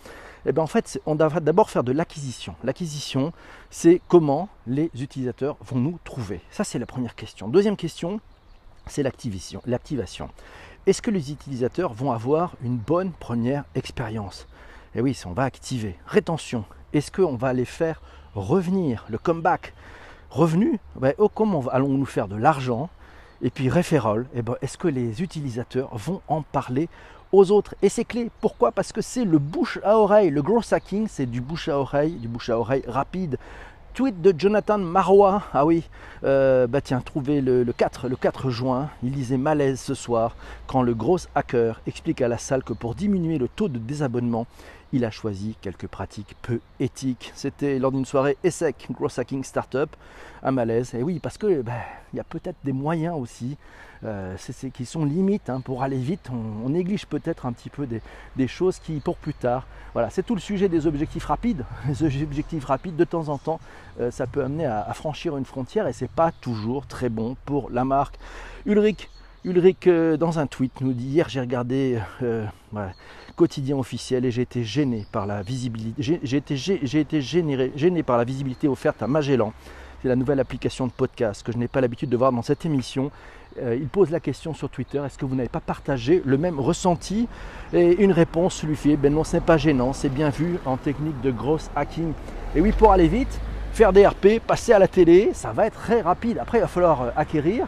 Eh 0.47 0.53
bien, 0.53 0.63
en 0.63 0.67
fait, 0.67 1.01
on 1.07 1.15
doit 1.15 1.29
d'abord 1.41 1.71
faire 1.71 1.85
de 1.85 1.93
l'acquisition. 1.93 2.55
L'acquisition, 2.65 3.33
c'est 3.71 4.01
comment 4.09 4.49
les 4.67 4.91
utilisateurs 4.95 5.57
vont 5.65 5.79
nous 5.79 5.99
trouver. 6.05 6.41
Ça, 6.51 6.65
c'est 6.65 6.79
la 6.79 6.87
première 6.87 7.15
question. 7.15 7.49
Deuxième 7.49 7.77
question, 7.77 8.21
c'est 8.87 9.03
l'activation. 9.03 10.31
Est-ce 10.87 11.01
que 11.01 11.13
les 11.13 11.31
utilisateurs 11.31 11.93
vont 11.93 12.11
avoir 12.11 12.55
une 12.63 12.77
bonne 12.77 13.13
première 13.13 13.65
expérience? 13.77 14.49
Eh 14.95 15.01
oui, 15.01 15.19
on 15.27 15.33
va 15.33 15.45
activer. 15.45 15.97
Rétention. 16.07 16.65
Est-ce 16.93 17.13
qu'on 17.13 17.37
va 17.37 17.53
les 17.53 17.65
faire 17.65 18.03
revenir? 18.35 19.05
Le 19.09 19.19
comeback. 19.19 19.75
Revenu 20.31 20.81
ben, 20.97 21.15
oh, 21.19 21.29
Comment 21.29 21.63
allons-nous 21.69 22.07
faire 22.07 22.27
de 22.27 22.37
l'argent? 22.37 22.91
Et 23.43 23.51
puis 23.51 23.69
referral, 23.71 24.27
eh 24.35 24.43
ben, 24.43 24.57
est-ce 24.63 24.79
que 24.79 24.89
les 24.89 25.23
utilisateurs 25.23 25.97
vont 25.97 26.21
en 26.29 26.43
parler 26.43 26.89
aux 27.33 27.51
autres. 27.51 27.75
Et 27.83 27.89
c'est 27.89 28.05
clé. 28.05 28.31
Pourquoi? 28.41 28.71
Parce 28.73 28.93
que 28.93 29.01
c'est 29.01 29.25
le 29.25 29.39
bouche 29.39 29.79
à 29.83 29.99
oreille. 29.99 30.31
Le 30.31 30.43
gros 30.43 30.63
hacking, 30.71 31.09
c'est 31.09 31.27
du 31.27 31.41
bouche 31.41 31.69
à 31.69 31.79
oreille, 31.79 32.13
du 32.13 32.29
bouche 32.29 32.51
à 32.51 32.59
oreille 32.59 32.85
rapide. 32.87 33.39
Tweet 33.95 34.23
de 34.23 34.33
Jonathan 34.37 34.79
Marois. 34.79 35.43
Ah 35.53 35.67
oui, 35.67 35.85
euh, 36.25 36.67
bah 36.67 36.81
tiens, 36.81 37.03
trouvez 37.05 37.43
le, 37.43 37.65
4, 37.77 38.09
le 38.09 38.17
4 38.17 38.49
juin. 38.49 38.89
Il 39.03 39.13
disait 39.13 39.37
malaise 39.37 39.81
ce 39.81 39.95
soir 39.95 40.35
quand 40.67 40.83
le 40.83 40.95
gros 40.95 41.19
hacker 41.35 41.81
explique 41.87 42.23
à 42.23 42.29
la 42.29 42.39
salle 42.39 42.63
que 42.63 42.73
pour 42.73 42.95
diminuer 42.95 43.37
le 43.37 43.49
taux 43.49 43.69
de 43.69 43.79
désabonnement, 43.79 44.47
il 44.93 45.05
a 45.05 45.11
choisi 45.11 45.57
quelques 45.61 45.87
pratiques 45.87 46.37
peu 46.43 46.61
éthiques. 46.81 47.33
C'était 47.35 47.79
lors 47.79 47.93
d'une 47.93 48.05
soirée 48.05 48.37
ESSEC, 48.45 48.89
Gross 48.91 49.19
Hacking 49.19 49.43
Startup, 49.45 49.89
un 50.43 50.51
malaise. 50.51 50.95
Et 50.95 51.03
oui, 51.03 51.19
parce 51.19 51.39
que 51.39 51.63
bah, 51.63 51.73
il 52.13 52.17
y 52.17 52.21
a 52.21 52.25
peut-être 52.25 52.59
des 52.65 52.73
moyens 52.73 53.17
aussi 53.19 53.57
euh, 54.05 54.37
qui 54.75 54.85
sont 54.85 55.05
limites 55.05 55.49
hein, 55.49 55.61
pour 55.61 55.83
aller 55.83 55.99
vite. 55.99 56.29
On, 56.31 56.69
néglige 56.69 57.07
peut-être 57.07 57.47
un 57.47 57.53
petit 57.53 57.71
peu 57.71 57.87
des, 57.87 58.49
choses 58.49 58.79
qui, 58.79 59.01
pour 59.01 59.17
plus 59.17 59.35
tard, 59.35 59.67
voilà, 59.93 60.11
c'est 60.11 60.23
tout 60.23 60.35
le 60.35 60.41
sujet 60.41 60.69
des 60.69 60.87
objectifs 60.87 61.25
rapides. 61.25 61.65
Les 61.89 62.03
objectifs 62.23 62.65
rapides, 62.65 62.97
de 62.97 63.05
temps 63.05 63.29
en 63.29 63.39
temps, 63.39 63.61
euh, 64.01 64.11
ça 64.11 64.27
peut 64.27 64.43
amener 64.43 64.67
à, 64.67 64.93
franchir 64.95 65.37
une 65.37 65.45
frontière 65.45 65.87
et 65.87 65.93
c'est 65.93 66.11
pas 66.11 66.33
toujours 66.33 66.87
très 66.87 67.09
bon 67.09 67.37
pour 67.45 67.71
la 67.71 67.85
marque. 67.85 68.19
Ulrich 68.67 69.09
Ulrich, 69.45 69.89
euh, 69.89 70.17
dans 70.17 70.39
un 70.39 70.47
tweet, 70.47 70.81
nous 70.83 70.93
dit 70.93 71.07
Hier, 71.07 71.29
j'ai 71.29 71.41
regardé 71.41 71.99
euh, 72.23 72.47
quotidien 73.35 73.77
officiel 73.77 74.25
et 74.25 74.31
j'ai 74.31 74.43
été 74.43 74.63
gêné 74.63 75.05
par 75.11 75.27
la 75.27 75.43
visibilité. 75.43 76.01
J'ai 76.23 76.37
été, 76.37 77.21
gêné 77.21 78.03
par 78.05 78.19
la 78.19 78.25
visibilité 78.25 78.69
offerte 78.69 79.03
à 79.03 79.09
Magellan. 79.09 79.53
C'est 80.01 80.07
la 80.07 80.15
nouvelle 80.15 80.39
application 80.39 80.87
de 80.87 80.93
podcast 80.93 81.43
que 81.43 81.51
je 81.51 81.59
n'ai 81.59 81.67
pas 81.67 81.81
l'habitude 81.81 82.09
de 82.09 82.17
voir 82.17 82.31
dans 82.31 82.43
cette 82.43 82.65
émission. 82.67 83.11
Euh, 83.61 83.75
il 83.75 83.89
pose 83.89 84.11
la 84.11 84.21
question 84.21 84.55
sur 84.55 84.71
Twitter 84.71 85.03
est-ce 85.05 85.19
que 85.19 85.27
vous 85.27 85.35
n'avez 85.35 85.49
pas 85.49 85.61
partagé 85.61 86.23
le 86.25 86.39
même 86.39 86.61
ressenti? 86.61 87.27
Et 87.73 88.01
une 88.01 88.13
réponse 88.13 88.63
lui 88.63 88.77
fait 88.77 88.97
ben 88.97 89.13
non, 89.13 89.25
ce 89.25 89.37
n'est 89.37 89.43
pas 89.43 89.57
gênant, 89.57 89.93
c'est 89.93 90.09
bien 90.09 90.31
vu 90.31 90.59
en 90.65 90.77
technique 90.77 91.21
de 91.21 91.33
gross 91.33 91.69
hacking. 91.75 92.13
Et 92.55 92.61
oui, 92.61 92.71
pour 92.71 92.93
aller 92.93 93.09
vite, 93.09 93.41
faire 93.73 93.93
des 93.93 94.07
RP, 94.07 94.39
passer 94.47 94.73
à 94.73 94.79
la 94.79 94.87
télé, 94.87 95.31
ça 95.35 95.53
va 95.53 95.67
être 95.67 95.81
très 95.81 96.01
rapide. 96.01 96.39
Après, 96.39 96.59
il 96.59 96.61
va 96.61 96.69
falloir 96.69 97.13
acquérir 97.17 97.67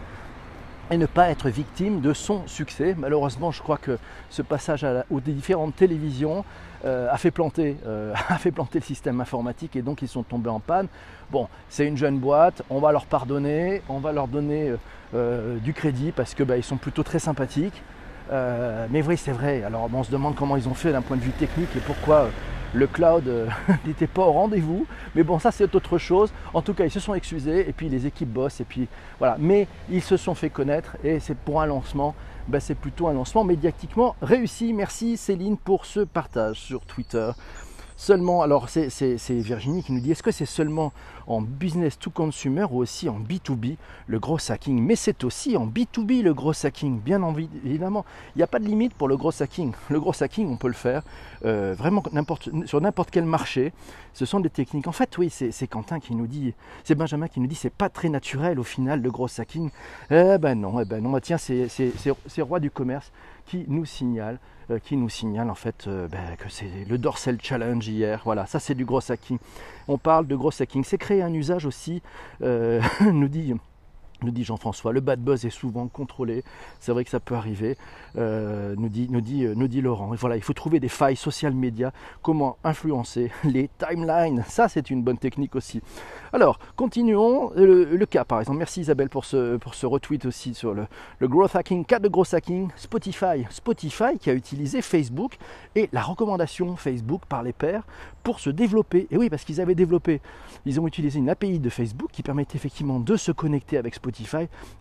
et 0.91 0.97
ne 0.97 1.07
pas 1.07 1.31
être 1.31 1.49
victime 1.49 2.01
de 2.01 2.13
son 2.13 2.47
succès. 2.47 2.95
Malheureusement, 2.97 3.51
je 3.51 3.63
crois 3.63 3.79
que 3.79 3.99
ce 4.31 4.43
passage 4.43 4.87
aux 5.11 5.21
différentes 5.21 5.77
télévisions 5.77 6.45
euh, 6.85 7.09
a, 7.11 7.17
fait 7.17 7.31
planter, 7.31 7.77
euh, 7.87 8.13
a 8.29 8.37
fait 8.37 8.51
planter 8.51 8.79
le 8.81 8.85
système 8.85 9.21
informatique 9.21 9.77
et 9.77 9.83
donc 9.83 10.03
ils 10.03 10.09
sont 10.09 10.23
tombés 10.23 10.51
en 10.51 10.61
panne. 10.61 10.89
Bon, 11.31 11.49
c'est 11.69 11.87
une 11.87 11.97
jeune 11.97 12.19
boîte, 12.19 12.63
on 12.69 12.79
va 12.81 12.93
leur 12.93 13.07
pardonner, 13.07 13.83
on 13.89 13.99
va 13.99 14.13
leur 14.13 14.29
donner 14.29 14.75
euh, 15.15 15.59
du 15.59 15.73
crédit 15.73 16.13
parce 16.13 16.35
que 16.35 16.43
bah, 16.43 16.61
sont 16.63 16.77
plutôt 16.77 17.03
très 17.03 17.19
sympathiques. 17.19 17.83
mais 18.31 19.03
oui, 19.03 19.17
c'est 19.17 19.33
vrai. 19.33 19.63
Alors, 19.65 19.89
on 19.93 20.03
se 20.03 20.11
demande 20.11 20.35
comment 20.35 20.57
ils 20.57 20.69
ont 20.69 20.75
fait 20.75 20.93
d'un 20.93 21.03
point 21.03 21.17
de 21.17 21.23
vue 21.23 21.33
technique 21.33 21.75
et 21.77 21.81
pourquoi 21.81 22.29
le 22.75 22.87
cloud 22.87 23.29
euh, 23.29 23.47
n'était 23.87 24.07
pas 24.07 24.23
au 24.23 24.33
rendez-vous. 24.33 24.87
Mais 25.15 25.23
bon, 25.23 25.39
ça 25.39 25.51
c'est 25.51 25.75
autre 25.75 25.99
chose. 25.99 26.33
En 26.53 26.63
tout 26.63 26.75
cas, 26.75 26.85
ils 26.85 26.91
se 26.91 27.01
sont 27.01 27.15
excusés 27.15 27.69
et 27.69 27.73
puis 27.73 27.89
les 27.89 28.07
équipes 28.07 28.33
bossent 28.33 28.61
et 28.61 28.65
puis 28.65 28.89
voilà. 29.19 29.37
Mais 29.39 29.67
ils 29.91 30.03
se 30.03 30.17
sont 30.17 30.35
fait 30.35 30.51
connaître 30.51 30.97
et 31.05 31.21
c'est 31.21 31.37
pour 31.37 31.61
un 31.61 31.67
lancement. 31.67 32.15
Ben, 32.47 32.61
c'est 32.61 32.75
plutôt 32.75 33.09
un 33.09 33.15
lancement 33.15 33.43
médiatiquement 33.45 34.17
réussi. 34.21 34.75
Merci 34.75 35.17
Céline 35.17 35.57
pour 35.57 35.87
ce 35.87 36.01
partage 36.01 36.61
sur 36.61 36.81
Twitter 36.85 37.31
seulement, 37.97 38.43
alors 38.43 38.69
c'est 38.69 38.89
Virginie 39.31 39.83
qui 39.83 39.93
nous 39.93 40.01
dit, 40.01 40.11
est-ce 40.13 40.23
que 40.23 40.31
c'est 40.31 40.47
seulement 40.47 40.93
en 41.27 41.41
business 41.41 41.99
to 41.99 42.11
consumer 42.11 42.65
ou 42.71 42.79
aussi 42.79 43.09
en 43.09 43.19
B2B 43.19 43.77
le 44.07 44.19
gros 44.19 44.39
hacking 44.51 44.83
Mais 44.83 44.97
c'est 44.97 45.25
aussi 45.25 45.57
en 45.57 45.67
B2B 45.67 46.23
le 46.23 46.35
gros 46.35 46.53
hacking, 46.65 47.01
bien 47.01 47.23
évidemment. 47.65 48.05
Il 48.35 48.39
n'y 48.39 48.43
a 48.43 48.47
pas 48.47 48.59
de 48.59 48.67
limite 48.67 48.95
pour 48.95 49.09
le 49.09 49.17
gros 49.17 49.43
hacking. 49.43 49.73
Le 49.91 50.01
gros 50.01 50.23
hacking, 50.23 50.49
on 50.49 50.57
peut 50.57 50.69
le 50.69 50.75
faire 50.75 51.03
euh, 51.45 51.75
vraiment 51.77 52.03
sur 52.67 52.81
n'importe 52.81 53.11
quel 53.11 53.25
marché. 53.25 53.73
Ce 54.13 54.27
sont 54.27 54.41
des 54.41 54.51
techniques. 54.51 54.87
En 54.87 54.93
fait, 54.93 55.17
oui, 55.19 55.31
c'est 55.31 55.67
Quentin 55.67 56.01
qui 56.01 56.15
nous 56.15 56.27
dit, 56.27 56.55
c'est 56.85 56.95
Benjamin 56.95 57.29
qui 57.29 57.41
nous 57.41 57.47
dit, 57.47 57.55
c'est 57.55 57.73
pas 57.73 57.89
très 57.89 58.09
naturel 58.09 58.59
au 58.59 58.65
final 58.65 59.01
le 59.01 59.11
gros 59.11 59.29
hacking. 59.39 59.71
Eh 60.11 60.39
ben 60.39 60.55
non, 60.55 60.81
eh 60.81 60.85
ben 60.85 61.03
non. 61.03 61.19
Tiens, 61.21 61.39
c'est 61.39 62.41
Roi 62.41 62.61
du 62.61 62.71
commerce 62.71 63.11
qui 63.47 63.65
nous 63.69 63.85
signale 63.85 64.39
euh, 64.71 64.79
qui 64.79 64.97
nous 64.97 65.11
signale 65.11 65.51
en 65.51 65.55
fait 65.55 65.87
euh, 65.89 66.09
ben, 66.09 66.37
que 66.39 66.49
c'est 66.49 66.87
le 66.89 66.97
Dorsal 66.97 67.39
Challenge 67.43 67.87
hier. 67.87 68.23
Voilà, 68.25 68.47
ça 68.47 68.59
c'est 68.59 68.75
du 68.75 68.87
gros 68.87 69.01
hacking. 69.13 69.39
On 69.89 69.99
parle 69.99 70.27
de 70.27 70.35
gros 70.35 70.51
hacking. 70.59 70.85
C'est 70.85 70.97
créer 70.97 71.21
un 71.21 71.35
usage 71.35 71.67
aussi, 71.67 72.01
euh, 72.43 72.81
nous 73.13 73.29
dit 73.29 73.55
nous 74.25 74.33
dit 74.33 74.45
Jean-François. 74.45 74.93
Le 74.93 75.01
bad 75.01 75.21
buzz 75.21 75.45
est 75.45 75.51
souvent 75.51 75.87
contrôlé, 75.89 76.45
c'est 76.81 76.93
vrai 76.93 77.05
que 77.05 77.11
ça 77.11 77.21
peut 77.21 77.35
arriver, 77.35 77.77
euh, 78.17 78.75
nous, 78.77 78.89
dit, 78.89 79.09
nous, 79.11 79.21
dit, 79.21 79.45
euh, 79.45 79.55
nous 79.55 79.69
dit 79.69 79.81
Laurent. 79.81 80.13
Voilà, 80.15 80.37
il 80.37 80.43
faut 80.43 80.53
trouver 80.53 80.81
des 80.81 80.89
failles 80.89 81.17
social 81.17 81.55
media, 81.55 81.93
comment 82.23 82.57
influencer 82.65 83.31
les 83.45 83.71
timelines. 83.79 84.45
Ça, 84.49 84.69
c'est 84.69 84.91
une 84.91 85.03
bonne 85.03 85.19
technique 85.19 85.55
aussi. 85.55 85.81
Alors, 86.33 86.59
continuons. 86.77 87.53
Le, 87.55 88.05
cas, 88.07 88.25
par 88.25 88.41
exemple, 88.41 88.59
merci 88.59 88.81
Isabelle 88.81 89.09
pour 89.09 89.25
ce, 89.25 89.57
pour 89.57 89.75
ce 89.75 89.87
retweet 89.87 90.27
aussi 90.27 90.55
sur 90.55 90.75
le, 90.75 90.87
le 91.19 91.29
growth 91.29 91.57
hacking, 91.57 91.85
cas 91.85 91.99
de 91.99 92.09
growth 92.09 92.35
hacking, 92.35 92.69
Spotify. 92.77 93.47
Spotify 93.51 94.19
qui 94.19 94.31
a 94.31 94.35
utilisé 94.35 94.83
Facebook 94.83 95.37
et 95.75 95.89
la 95.93 96.03
recommandation 96.03 96.77
Facebook 96.77 97.23
par 97.29 97.43
les 97.43 97.53
pairs 97.53 97.83
pour 98.23 98.41
se 98.41 98.51
développer. 98.51 99.07
Et 99.11 99.17
oui, 99.17 99.31
parce 99.31 99.45
qu'ils 99.45 99.61
avaient 99.61 99.75
développé, 99.75 100.21
ils 100.67 100.81
ont 100.81 100.87
utilisé 100.87 101.19
une 101.19 101.29
API 101.29 101.59
de 101.59 101.71
Facebook 101.71 102.11
qui 102.13 102.23
permettait 102.23 102.57
effectivement 102.57 102.99
de 102.99 103.17
se 103.17 103.33
connecter 103.33 103.77
avec 103.77 103.95
Spotify 103.95 104.14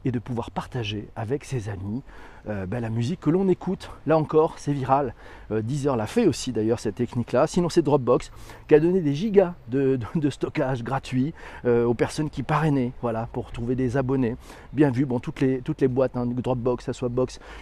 et 0.06 0.12
de 0.12 0.20
pouvoir 0.20 0.52
partager 0.52 1.08
avec 1.16 1.44
ses 1.44 1.70
amis 1.70 2.02
euh, 2.50 2.66
ben, 2.66 2.82
la 2.82 2.90
musique 2.90 3.22
que 3.22 3.30
l'on 3.30 3.48
écoute. 3.48 3.90
Là 4.06 4.18
encore, 4.18 4.56
c'est 4.58 4.74
viral. 4.74 5.13
Euh, 5.52 5.62
Deezer 5.62 5.96
l'a 5.96 6.08
fait 6.08 6.28
aussi 6.28 6.52
d'ailleurs 6.52 6.80
cette 6.80 6.96
technique-là. 6.96 7.48
Sinon, 7.48 7.70
c'est 7.70 7.82
Dropbox 7.82 8.32
qui 8.68 8.75
a 8.75 8.80
donné 8.82 9.00
des 9.00 9.13
gigas 9.13 9.54
de, 9.70 9.98
stockage 10.30 10.84
gratuit 10.84 11.34
euh, 11.66 11.86
aux 11.86 11.94
personnes 11.94 12.30
qui 12.30 12.44
parrainaient, 12.44 12.92
voilà, 13.02 13.30
pour 13.32 13.52
trouver 13.52 13.75
des 13.75 13.96
abonnés. 13.96 14.36
Bien 14.74 14.92
vu, 14.92 15.06
bon, 15.06 15.20
toutes 15.20 15.40
les, 15.40 15.62
toutes 15.62 15.80
les 15.80 15.88
boîtes, 15.88 16.18
hein, 16.18 16.25
Dropbox, 16.25 16.86
ça 16.86 16.94
soit 16.94 17.10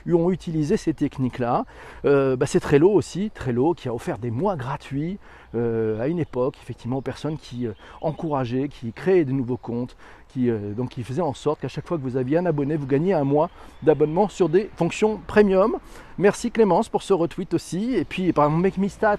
ont 0.07 0.31
utilisé 0.31 0.77
ces 0.77 0.93
techniques-là. 0.93 1.65
Ben, 2.03 2.45
c'est 2.45 2.59
Trello 2.59 2.89
aussi, 2.91 3.29
Trello 3.31 3.73
qui 3.73 3.87
a 3.87 3.93
offert 3.93 4.17
des 4.17 4.31
mois 4.31 4.55
gratuits 4.55 5.19
à 5.53 6.07
une 6.07 6.19
époque, 6.19 6.55
effectivement, 6.61 6.97
aux 6.97 7.01
personnes 7.01 7.37
qui 7.37 7.67
encourageaient, 8.01 8.69
qui 8.69 8.93
créaient 8.93 9.25
de 9.25 9.31
nouveaux 9.31 9.57
comptes, 9.57 9.95
qui, 10.29 10.49
donc, 10.49 10.89
qui 10.89 11.03
faisaient 11.03 11.21
en 11.21 11.33
sorte 11.33 11.59
qu'à 11.59 11.67
chaque 11.67 11.87
fois 11.87 11.97
que 11.97 12.03
vous 12.03 12.17
aviez 12.17 12.37
un 12.37 12.45
abonné, 12.45 12.75
vous 12.75 12.87
gagniez 12.87 13.13
un 13.13 13.23
mois 13.23 13.49
d'abonnement 13.83 14.29
sur 14.29 14.49
des 14.49 14.69
fonction 14.75 15.19
premium. 15.27 15.77
Merci 16.17 16.51
Clémence 16.51 16.89
pour 16.89 17.03
ce 17.03 17.13
retweet 17.13 17.53
aussi. 17.53 17.95
Et 17.95 18.05
puis 18.05 18.31
par 18.33 18.45
exemple 18.45 18.61
Make 18.63 18.77
Me 18.77 18.87
Stat 18.87 19.17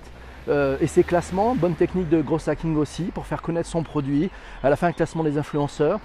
euh, 0.48 0.76
et 0.80 0.86
ses 0.86 1.04
classements, 1.04 1.54
bonne 1.54 1.74
technique 1.74 2.08
de 2.08 2.20
gros 2.20 2.48
hacking 2.48 2.76
aussi 2.76 3.04
pour 3.04 3.26
faire 3.26 3.42
connaître 3.42 3.68
son 3.68 3.82
produit. 3.82 4.30
À 4.62 4.70
la 4.70 4.76
fin, 4.76 4.88
un 4.88 4.92
classement 4.92 5.22
des 5.22 5.38
influenceurs 5.38 6.00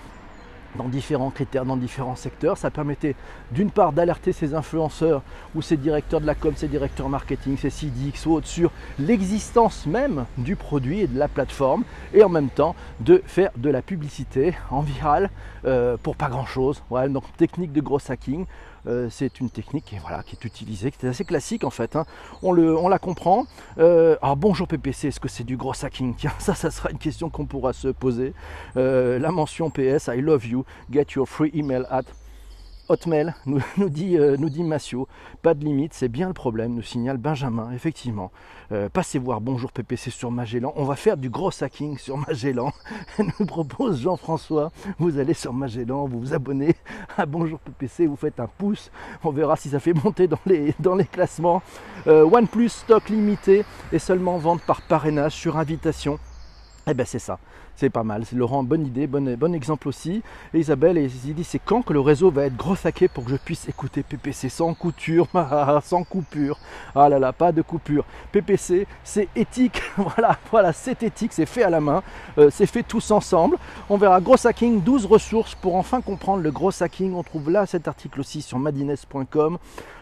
dans 0.75 0.87
différents 0.87 1.29
critères, 1.29 1.65
dans 1.65 1.77
différents 1.77 2.15
secteurs. 2.15 2.57
Ça 2.57 2.69
permettait 2.69 3.15
d'une 3.51 3.71
part 3.71 3.93
d'alerter 3.93 4.33
ces 4.33 4.53
influenceurs 4.53 5.21
ou 5.55 5.61
ces 5.61 5.77
directeurs 5.77 6.21
de 6.21 6.25
la 6.25 6.35
com, 6.35 6.53
ces 6.55 6.67
directeurs 6.67 7.09
marketing, 7.09 7.57
ces 7.57 7.69
CDX 7.69 8.25
ou 8.25 8.33
autres 8.33 8.47
sur 8.47 8.71
l'existence 8.99 9.85
même 9.85 10.25
du 10.37 10.55
produit 10.55 11.01
et 11.01 11.07
de 11.07 11.17
la 11.17 11.27
plateforme 11.27 11.83
et 12.13 12.23
en 12.23 12.29
même 12.29 12.49
temps 12.49 12.75
de 12.99 13.21
faire 13.25 13.51
de 13.57 13.69
la 13.69 13.81
publicité 13.81 14.55
en 14.69 14.81
viral 14.81 15.29
euh, 15.65 15.97
pour 16.01 16.15
pas 16.15 16.29
grand 16.29 16.45
chose. 16.45 16.83
donc 17.09 17.23
technique 17.37 17.73
de 17.73 17.81
gros 17.81 17.99
hacking. 18.09 18.45
Euh, 18.87 19.09
c'est 19.09 19.39
une 19.39 19.49
technique 19.49 19.85
qui, 19.85 19.95
est 19.95 20.45
utilisée, 20.45 20.91
qui 20.91 21.05
est 21.05 21.09
assez 21.09 21.25
classique 21.25 21.63
en 21.63 21.69
fait. 21.69 21.95
Hein. 21.95 22.05
On, 22.41 22.53
la 22.87 22.99
comprend. 22.99 23.45
Euh, 23.79 24.15
alors 24.21 24.37
bonjour 24.37 24.67
PPC, 24.67 25.09
est-ce 25.09 25.19
que 25.19 25.27
c'est 25.27 25.43
du 25.43 25.57
gros 25.57 25.73
hacking? 25.83 26.15
Tiens, 26.17 26.31
ça, 26.39 26.55
ça 26.55 26.71
sera 26.71 26.91
une 26.91 26.97
question 26.97 27.29
qu'on 27.29 27.45
pourra 27.45 27.73
se 27.73 27.89
poser. 27.89 28.33
Euh, 28.77 29.19
la 29.19 29.31
mention 29.31 29.69
PS, 29.69 30.09
I 30.13 30.21
love 30.21 30.45
you, 30.45 30.65
get 30.91 31.07
your 31.15 31.27
free 31.27 31.51
email 31.53 31.85
at 31.89 32.03
Hotmail, 32.89 33.35
nous, 33.45 33.89
dit, 33.89 34.63
Massio, 34.63 35.09
pas 35.41 35.53
de 35.53 35.65
limite, 35.65 35.93
c'est 35.93 36.07
bien 36.07 36.29
le 36.29 36.33
problème, 36.33 36.73
nous 36.73 36.81
signale 36.81 37.17
Benjamin, 37.17 37.73
effectivement. 37.73 38.31
Passez 38.93 39.19
voir 39.19 39.41
Bonjour 39.41 39.73
PPC 39.73 40.09
sur 40.09 40.31
Magellan, 40.31 40.71
on 40.77 40.85
va 40.85 40.95
faire 40.95 41.17
du 41.17 41.29
gros 41.29 41.51
hacking 41.61 41.97
sur 41.97 42.15
Magellan, 42.15 42.71
nous 43.19 43.45
propose 43.45 44.01
Jean-François, 44.01 44.71
vous 44.99 45.19
allez 45.19 45.33
sur 45.33 45.51
Magellan, 45.51 46.07
vous 46.07 46.19
vous 46.19 46.33
abonnez 46.33 46.75
à 47.17 47.25
Bonjour 47.25 47.59
PPC, 47.59 48.05
vous 48.05 48.15
faites 48.15 48.39
un 48.39 48.47
pouce, 48.47 48.91
on 49.23 49.31
verra 49.31 49.55
si 49.55 49.69
ça 49.69 49.79
fait 49.79 49.93
monter 49.93 50.27
dans 50.27 50.39
les, 50.95 51.05
classements. 51.05 51.61
Euh, 52.05 52.23
OnePlus 52.23 52.69
stock 52.69 53.09
limité 53.09 53.65
et 53.91 53.99
seulement 53.99 54.37
vente 54.37 54.61
par 54.61 54.81
parrainage 54.83 55.33
sur 55.33 55.57
invitation. 55.57 56.19
Eh 56.89 56.93
ben 56.93 57.05
c'est 57.05 57.19
ça, 57.19 57.39
c'est 57.77 57.91
pas 57.91 58.03
mal. 58.03 58.25
C'est 58.25 58.35
Laurent, 58.35 58.63
bonne 58.63 58.85
idée, 58.85 59.07
bon, 59.07 59.35
bon 59.37 59.53
exemple 59.53 59.87
aussi. 59.87 60.23
Et 60.53 60.59
Isabelle, 60.59 60.97
il 60.97 61.35
dit 61.35 61.43
c'est 61.43 61.61
quand 61.63 61.83
que 61.83 61.93
le 61.93 61.99
réseau 61.99 62.31
va 62.31 62.45
être 62.45 62.57
gros 62.57 62.75
hacké 62.83 63.07
pour 63.07 63.23
que 63.23 63.31
je 63.31 63.35
puisse 63.37 63.69
écouter 63.69 64.03
PPC 64.03 64.49
sans 64.49 64.73
couture, 64.73 65.27
sans 65.83 66.03
coupure. 66.03 66.57
Ah 66.95 67.07
là 67.07 67.19
là, 67.19 67.31
pas 67.31 67.51
de 67.51 67.61
coupure. 67.61 68.03
PPC, 68.31 68.87
c'est 69.03 69.29
éthique. 69.35 69.81
voilà, 69.97 70.37
voilà, 70.51 70.73
c'est 70.73 71.03
éthique, 71.03 71.33
c'est 71.33 71.45
fait 71.45 71.63
à 71.63 71.69
la 71.69 71.79
main, 71.79 72.01
euh, 72.39 72.49
c'est 72.51 72.65
fait 72.65 72.83
tous 72.83 73.11
ensemble. 73.11 73.57
On 73.89 73.97
verra 73.97 74.19
gros 74.21 74.45
hacking, 74.45 74.81
12 74.81 75.05
ressources 75.05 75.53
pour 75.53 75.75
enfin 75.75 76.01
comprendre 76.01 76.41
le 76.41 76.51
gros 76.51 76.71
hacking. 76.81 77.13
On 77.13 77.23
trouve 77.23 77.51
là 77.51 77.65
cet 77.67 77.87
article 77.87 78.19
aussi 78.19 78.41
sur 78.41 78.57
madines.com. 78.57 79.59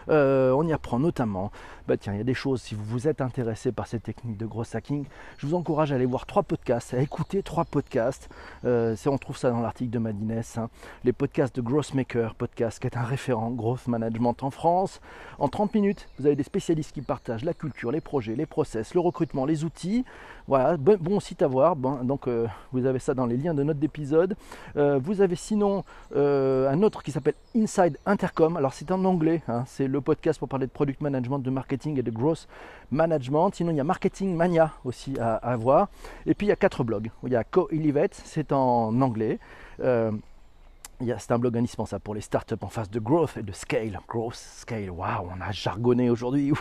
Euh, 0.08 0.52
on 0.52 0.66
y 0.66 0.72
apprend 0.72 0.98
notamment, 0.98 1.50
bah 1.88 1.96
tiens, 1.96 2.12
il 2.12 2.18
y 2.18 2.20
a 2.20 2.24
des 2.24 2.34
choses, 2.34 2.62
si 2.62 2.76
vous 2.76 3.08
êtes 3.08 3.20
intéressé 3.20 3.72
par 3.72 3.86
ces 3.88 3.98
techniques 3.98 4.36
de 4.36 4.46
gros 4.46 4.64
hacking, 4.72 5.04
je 5.38 5.46
vous 5.46 5.54
encourage 5.54 5.90
à 5.90 5.96
aller 5.96 6.06
voir 6.06 6.26
trois 6.26 6.44
podcasts, 6.44 6.94
à 6.94 7.00
écouter 7.00 7.42
trois 7.42 7.64
podcasts. 7.66 8.28
Euh, 8.64 8.96
on 9.06 9.18
trouve 9.18 9.36
ça 9.36 9.50
dans 9.50 9.60
l'article 9.60 9.90
de 9.90 9.98
Madines. 9.98 10.42
Hein. 10.56 10.68
Les 11.04 11.12
podcasts 11.12 11.54
de 11.54 11.60
Growthmaker, 11.60 12.34
podcast 12.34 12.78
qui 12.78 12.86
est 12.86 12.96
un 12.96 13.04
référent 13.04 13.50
growth 13.50 13.86
management 13.86 14.42
en 14.42 14.50
France. 14.50 15.00
En 15.38 15.48
30 15.48 15.74
minutes, 15.74 16.08
vous 16.18 16.26
avez 16.26 16.36
des 16.36 16.42
spécialistes 16.42 16.92
qui 16.92 17.02
partagent 17.02 17.44
la 17.44 17.54
culture, 17.54 17.92
les 17.92 18.00
projets, 18.00 18.34
les 18.34 18.46
process, 18.46 18.94
le 18.94 19.00
recrutement, 19.00 19.44
les 19.44 19.64
outils. 19.64 20.04
Voilà, 20.48 20.76
bon, 20.76 21.20
site 21.20 21.42
à 21.42 21.48
voir. 21.48 21.76
donc 21.76 22.28
euh, 22.28 22.46
vous 22.72 22.86
avez 22.86 22.98
ça 22.98 23.14
dans 23.14 23.26
les 23.26 23.36
liens 23.36 23.54
de 23.54 23.62
notes 23.62 23.78
d'épisode. 23.78 24.36
vous 24.74 25.20
avez 25.20 25.36
sinon 25.36 25.84
un 26.14 26.82
autre 26.82 27.02
qui 27.02 27.10
s'appelle 27.10 27.34
Inside 27.56 27.98
Intercom. 28.06 28.56
Alors 28.56 28.72
c'est 28.72 28.90
en 28.90 29.04
anglais, 29.04 29.42
hein. 29.48 29.64
c'est 29.66 29.88
le 29.88 30.00
podcast 30.00 30.38
pour 30.38 30.48
parler 30.48 30.66
de 30.66 30.72
product 30.72 31.00
management, 31.00 31.40
de 31.40 31.50
marketing 31.50 31.98
et 31.98 32.02
de 32.02 32.10
growth 32.10 32.46
management. 32.90 33.50
Sinon, 33.54 33.72
il 33.72 33.76
y 33.76 33.80
a 33.80 33.84
Marketing 33.84 34.34
Mania 34.34 34.72
aussi 34.84 35.14
à, 35.18 35.56
voir. 35.56 35.88
Et 36.26 36.34
puis, 36.34 36.46
il 36.46 36.50
y 36.50 36.52
a 36.52 36.56
quatre 36.56 36.84
blogs. 36.84 37.10
Il 37.24 37.32
y 37.32 37.36
a 37.36 37.44
Co-Elevate, 37.44 38.14
c'est 38.14 38.52
en 38.52 39.00
anglais. 39.00 39.38
C'est 40.98 41.32
un 41.32 41.38
blog 41.38 41.58
indispensable 41.58 42.02
pour 42.02 42.14
les 42.14 42.22
startups 42.22 42.54
en 42.62 42.68
phase 42.68 42.88
de 42.90 42.98
growth 42.98 43.36
et 43.36 43.42
de 43.42 43.52
scale. 43.52 44.00
Growth, 44.08 44.34
scale, 44.34 44.90
waouh, 44.90 45.28
on 45.30 45.40
a 45.42 45.52
jargonné 45.52 46.08
aujourd'hui. 46.08 46.54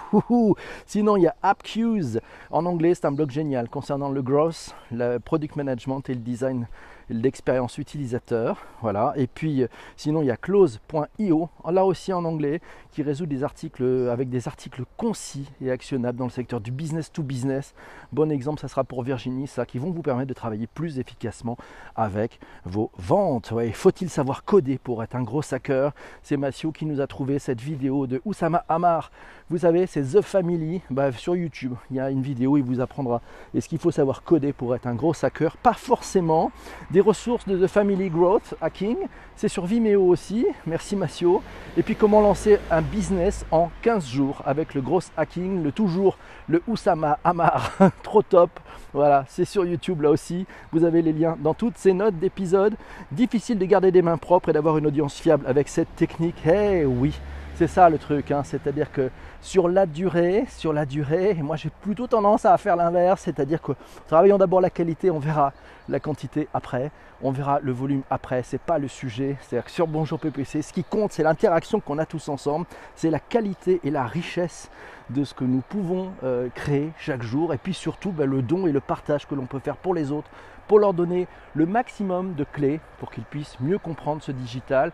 Sinon, 0.85 1.15
il 1.15 1.23
y 1.23 1.27
a 1.27 1.35
AppQs 1.41 2.19
en 2.51 2.65
anglais, 2.65 2.95
c'est 2.95 3.05
un 3.05 3.13
blog 3.13 3.31
génial 3.31 3.69
concernant 3.69 4.09
le 4.09 4.21
growth, 4.21 4.75
le 4.91 5.19
product 5.19 5.55
management 5.55 6.01
et 6.09 6.13
le 6.13 6.19
design 6.19 6.67
l'expérience 7.09 7.77
utilisateur. 7.77 8.65
Voilà. 8.81 9.13
Et 9.15 9.27
puis 9.27 9.63
euh, 9.63 9.67
sinon 9.97 10.21
il 10.21 10.27
y 10.27 10.31
a 10.31 10.37
close.io, 10.37 11.49
là 11.69 11.85
aussi 11.85 12.13
en 12.13 12.25
anglais, 12.25 12.61
qui 12.91 13.03
résout 13.03 13.25
des 13.25 13.43
articles 13.43 14.09
avec 14.09 14.29
des 14.29 14.47
articles 14.47 14.83
concis 14.97 15.49
et 15.61 15.71
actionnables 15.71 16.17
dans 16.17 16.25
le 16.25 16.31
secteur 16.31 16.61
du 16.61 16.71
business 16.71 17.11
to 17.11 17.23
business. 17.23 17.73
Bon 18.11 18.31
exemple, 18.31 18.61
ça 18.61 18.67
sera 18.67 18.83
pour 18.83 19.03
Virginie, 19.03 19.47
ça, 19.47 19.65
qui 19.65 19.77
vont 19.77 19.91
vous 19.91 20.01
permettre 20.01 20.29
de 20.29 20.33
travailler 20.33 20.67
plus 20.67 20.99
efficacement 20.99 21.57
avec 21.95 22.39
vos 22.63 22.91
ventes. 22.97 23.51
Ouais, 23.51 23.71
Faut-il 23.71 24.09
savoir 24.09 24.43
coder 24.43 24.77
pour 24.77 25.03
être 25.03 25.15
un 25.15 25.23
gros 25.23 25.41
hacker 25.53 25.91
C'est 26.23 26.37
Mathieu 26.37 26.71
qui 26.71 26.85
nous 26.85 27.01
a 27.01 27.07
trouvé 27.07 27.39
cette 27.39 27.61
vidéo 27.61 28.07
de 28.07 28.21
Oussama 28.25 28.63
Hamar. 28.69 29.11
Vous 29.49 29.59
savez, 29.59 29.85
c'est 29.85 30.01
The 30.01 30.21
Family 30.21 30.81
bah, 30.89 31.11
sur 31.11 31.35
YouTube. 31.35 31.73
Il 31.91 31.97
y 31.97 31.99
a 31.99 32.09
une 32.09 32.21
vidéo, 32.21 32.57
il 32.57 32.63
vous 32.63 32.79
apprendra. 32.81 33.21
Est-ce 33.53 33.69
qu'il 33.69 33.77
faut 33.77 33.91
savoir 33.91 34.23
coder 34.23 34.53
pour 34.53 34.73
être 34.73 34.87
un 34.87 34.95
gros 34.95 35.13
hacker 35.21 35.57
Pas 35.57 35.73
forcément 35.73 36.51
des 36.95 37.01
ressources 37.01 37.45
de 37.45 37.57
The 37.57 37.67
Family 37.67 38.09
Growth 38.09 38.55
Hacking. 38.61 38.95
C'est 39.35 39.49
sur 39.49 39.65
Vimeo 39.65 40.01
aussi. 40.01 40.47
Merci 40.65 40.95
Massio. 40.95 41.43
Et 41.75 41.83
puis 41.83 41.93
comment 41.93 42.21
lancer 42.21 42.57
un 42.71 42.81
business 42.81 43.45
en 43.51 43.69
15 43.81 44.07
jours 44.07 44.41
avec 44.45 44.73
le 44.73 44.79
gros 44.79 45.01
hacking, 45.17 45.61
le 45.61 45.73
toujours 45.73 46.17
le 46.47 46.63
Oussama 46.69 47.19
Amar. 47.25 47.73
Trop 48.03 48.21
top. 48.21 48.49
Voilà, 48.93 49.25
c'est 49.27 49.43
sur 49.43 49.65
YouTube 49.65 50.03
là 50.03 50.09
aussi. 50.09 50.45
Vous 50.71 50.85
avez 50.85 51.01
les 51.01 51.11
liens 51.11 51.35
dans 51.37 51.53
toutes 51.53 51.77
ces 51.77 51.91
notes 51.91 52.17
d'épisode. 52.17 52.75
Difficile 53.11 53.59
de 53.59 53.65
garder 53.65 53.91
des 53.91 54.01
mains 54.01 54.17
propres 54.17 54.47
et 54.47 54.53
d'avoir 54.53 54.77
une 54.77 54.87
audience 54.87 55.19
fiable 55.19 55.45
avec 55.47 55.67
cette 55.67 55.93
technique. 55.97 56.37
Eh 56.45 56.85
oui, 56.85 57.19
c'est 57.55 57.67
ça 57.67 57.89
le 57.89 57.97
truc. 57.97 58.31
Hein. 58.31 58.43
C'est-à-dire 58.43 58.91
que 58.91 59.09
sur 59.41 59.67
la 59.69 59.85
durée, 59.85 60.45
sur 60.49 60.73
la 60.73 60.85
durée, 60.85 61.35
moi 61.35 61.55
j'ai 61.55 61.69
plutôt 61.69 62.07
tendance 62.07 62.45
à 62.45 62.57
faire 62.57 62.75
l'inverse, 62.75 63.21
c'est-à-dire 63.21 63.61
que 63.61 63.71
travaillons 64.07 64.37
d'abord 64.37 64.61
la 64.61 64.69
qualité, 64.69 65.09
on 65.09 65.19
verra 65.19 65.53
la 65.87 65.99
quantité 65.99 66.47
après, 66.53 66.91
on 67.21 67.31
verra 67.31 67.59
le 67.61 67.71
volume 67.71 68.01
après, 68.09 68.43
c'est 68.43 68.59
pas 68.59 68.77
le 68.77 68.87
sujet, 68.87 69.37
c'est-à-dire 69.41 69.65
que 69.65 69.71
sur 69.71 69.87
Bonjour 69.87 70.19
PPC, 70.19 70.61
ce 70.61 70.73
qui 70.73 70.83
compte 70.83 71.13
c'est 71.13 71.23
l'interaction 71.23 71.79
qu'on 71.79 71.97
a 71.97 72.05
tous 72.05 72.27
ensemble, 72.27 72.65
c'est 72.95 73.09
la 73.09 73.19
qualité 73.19 73.79
et 73.83 73.91
la 73.91 74.05
richesse 74.05 74.69
de 75.11 75.23
ce 75.23 75.33
que 75.33 75.43
nous 75.43 75.61
pouvons 75.61 76.11
euh, 76.23 76.49
créer 76.53 76.91
chaque 76.97 77.21
jour, 77.21 77.53
et 77.53 77.57
puis 77.57 77.73
surtout 77.73 78.11
ben, 78.11 78.29
le 78.29 78.41
don 78.41 78.67
et 78.67 78.71
le 78.71 78.79
partage 78.79 79.27
que 79.27 79.35
l'on 79.35 79.45
peut 79.45 79.59
faire 79.59 79.77
pour 79.77 79.93
les 79.93 80.11
autres, 80.11 80.29
pour 80.67 80.79
leur 80.79 80.93
donner 80.93 81.27
le 81.53 81.67
maximum 81.67 82.33
de 82.33 82.43
clés 82.43 82.79
pour 82.99 83.11
qu'ils 83.11 83.23
puissent 83.23 83.59
mieux 83.59 83.77
comprendre 83.77 84.23
ce 84.23 84.31
digital, 84.31 84.91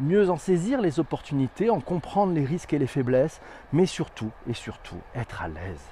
mieux 0.00 0.30
en 0.30 0.36
saisir 0.36 0.80
les 0.80 1.00
opportunités, 1.00 1.70
en 1.70 1.80
comprendre 1.80 2.32
les 2.32 2.44
risques 2.44 2.72
et 2.72 2.78
les 2.78 2.86
faiblesses, 2.86 3.40
mais 3.72 3.86
surtout, 3.86 4.30
et 4.48 4.54
surtout, 4.54 4.98
être 5.14 5.42
à 5.42 5.48
l'aise. 5.48 5.84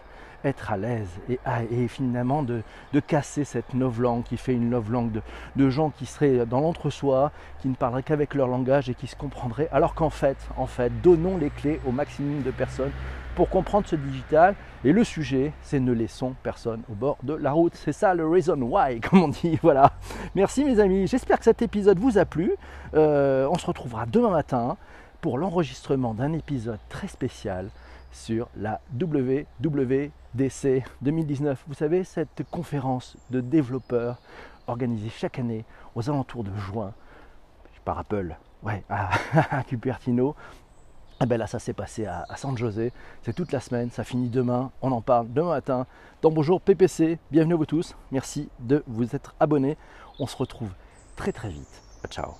Être 0.44 0.72
à 0.72 0.76
l'aise 0.76 1.08
et, 1.28 1.88
finalement 1.88 2.42
de, 2.42 2.62
casser 3.06 3.44
cette 3.44 3.74
langue 3.74 4.22
qui 4.22 4.36
fait 4.36 4.54
une 4.54 4.70
langue 4.70 5.10
de, 5.10 5.22
de 5.56 5.70
gens 5.70 5.90
qui 5.90 6.06
seraient 6.06 6.46
dans 6.46 6.60
l'entre-soi, 6.60 7.32
qui 7.60 7.68
ne 7.68 7.74
parleraient 7.74 8.02
qu'avec 8.02 8.34
leur 8.34 8.48
langage 8.48 8.88
et 8.88 8.94
qui 8.94 9.06
se 9.06 9.16
comprendraient, 9.16 9.68
alors 9.72 9.94
qu'en 9.94 10.10
fait, 10.10 10.36
en 10.56 10.66
fait, 10.66 10.92
donnons 11.02 11.36
les 11.36 11.50
clés 11.50 11.80
au 11.86 11.90
maximum 11.90 12.42
de 12.42 12.50
personnes 12.50 12.92
pour 13.38 13.50
comprendre 13.50 13.86
ce 13.86 13.94
digital. 13.94 14.56
Et 14.84 14.90
le 14.90 15.04
sujet, 15.04 15.52
c'est 15.62 15.78
ne 15.78 15.92
laissons 15.92 16.34
personne 16.42 16.82
au 16.90 16.94
bord 16.94 17.18
de 17.22 17.34
la 17.34 17.52
route. 17.52 17.72
C'est 17.76 17.92
ça 17.92 18.12
le 18.12 18.26
reason 18.26 18.60
why, 18.60 18.98
comme 19.08 19.22
on 19.22 19.28
dit. 19.28 19.60
Voilà. 19.62 19.92
Merci 20.34 20.64
mes 20.64 20.80
amis. 20.80 21.06
J'espère 21.06 21.38
que 21.38 21.44
cet 21.44 21.62
épisode 21.62 22.00
vous 22.00 22.18
a 22.18 22.24
plu. 22.24 22.52
Euh, 22.94 23.46
on 23.48 23.56
se 23.56 23.66
retrouvera 23.66 24.06
demain 24.06 24.30
matin 24.30 24.76
pour 25.20 25.38
l'enregistrement 25.38 26.14
d'un 26.14 26.32
épisode 26.32 26.80
très 26.88 27.06
spécial 27.06 27.68
sur 28.10 28.48
la 28.56 28.80
WWDC 29.00 30.84
2019. 31.02 31.64
Vous 31.66 31.74
savez, 31.74 32.04
cette 32.04 32.44
conférence 32.50 33.16
de 33.30 33.40
développeurs 33.40 34.18
organisée 34.66 35.10
chaque 35.10 35.38
année 35.38 35.64
aux 35.94 36.08
alentours 36.08 36.44
de 36.44 36.54
juin 36.54 36.92
par 37.84 37.98
Apple, 37.98 38.36
ouais, 38.62 38.84
à 38.90 39.62
Cupertino. 39.66 40.34
Ah 41.20 41.26
ben 41.26 41.36
là, 41.36 41.46
ça 41.48 41.58
s'est 41.58 41.72
passé 41.72 42.06
à, 42.06 42.26
San 42.36 42.56
José. 42.56 42.92
C'est 43.22 43.32
toute 43.32 43.50
la 43.50 43.60
semaine. 43.60 43.90
Ça 43.90 44.04
finit 44.04 44.28
demain. 44.28 44.70
On 44.82 44.92
en 44.92 45.00
parle 45.00 45.32
demain 45.32 45.50
matin. 45.50 45.86
Dans 46.22 46.30
Bonjour 46.30 46.60
PPC. 46.60 47.18
Bienvenue 47.32 47.54
à 47.54 47.56
vous 47.56 47.66
tous. 47.66 47.96
Merci 48.12 48.48
de 48.60 48.84
vous 48.86 49.16
être 49.16 49.34
abonnés. 49.40 49.76
On 50.20 50.26
se 50.26 50.36
retrouve 50.36 50.70
très 51.16 51.32
très 51.32 51.48
vite. 51.48 51.82
Ciao. 52.08 52.38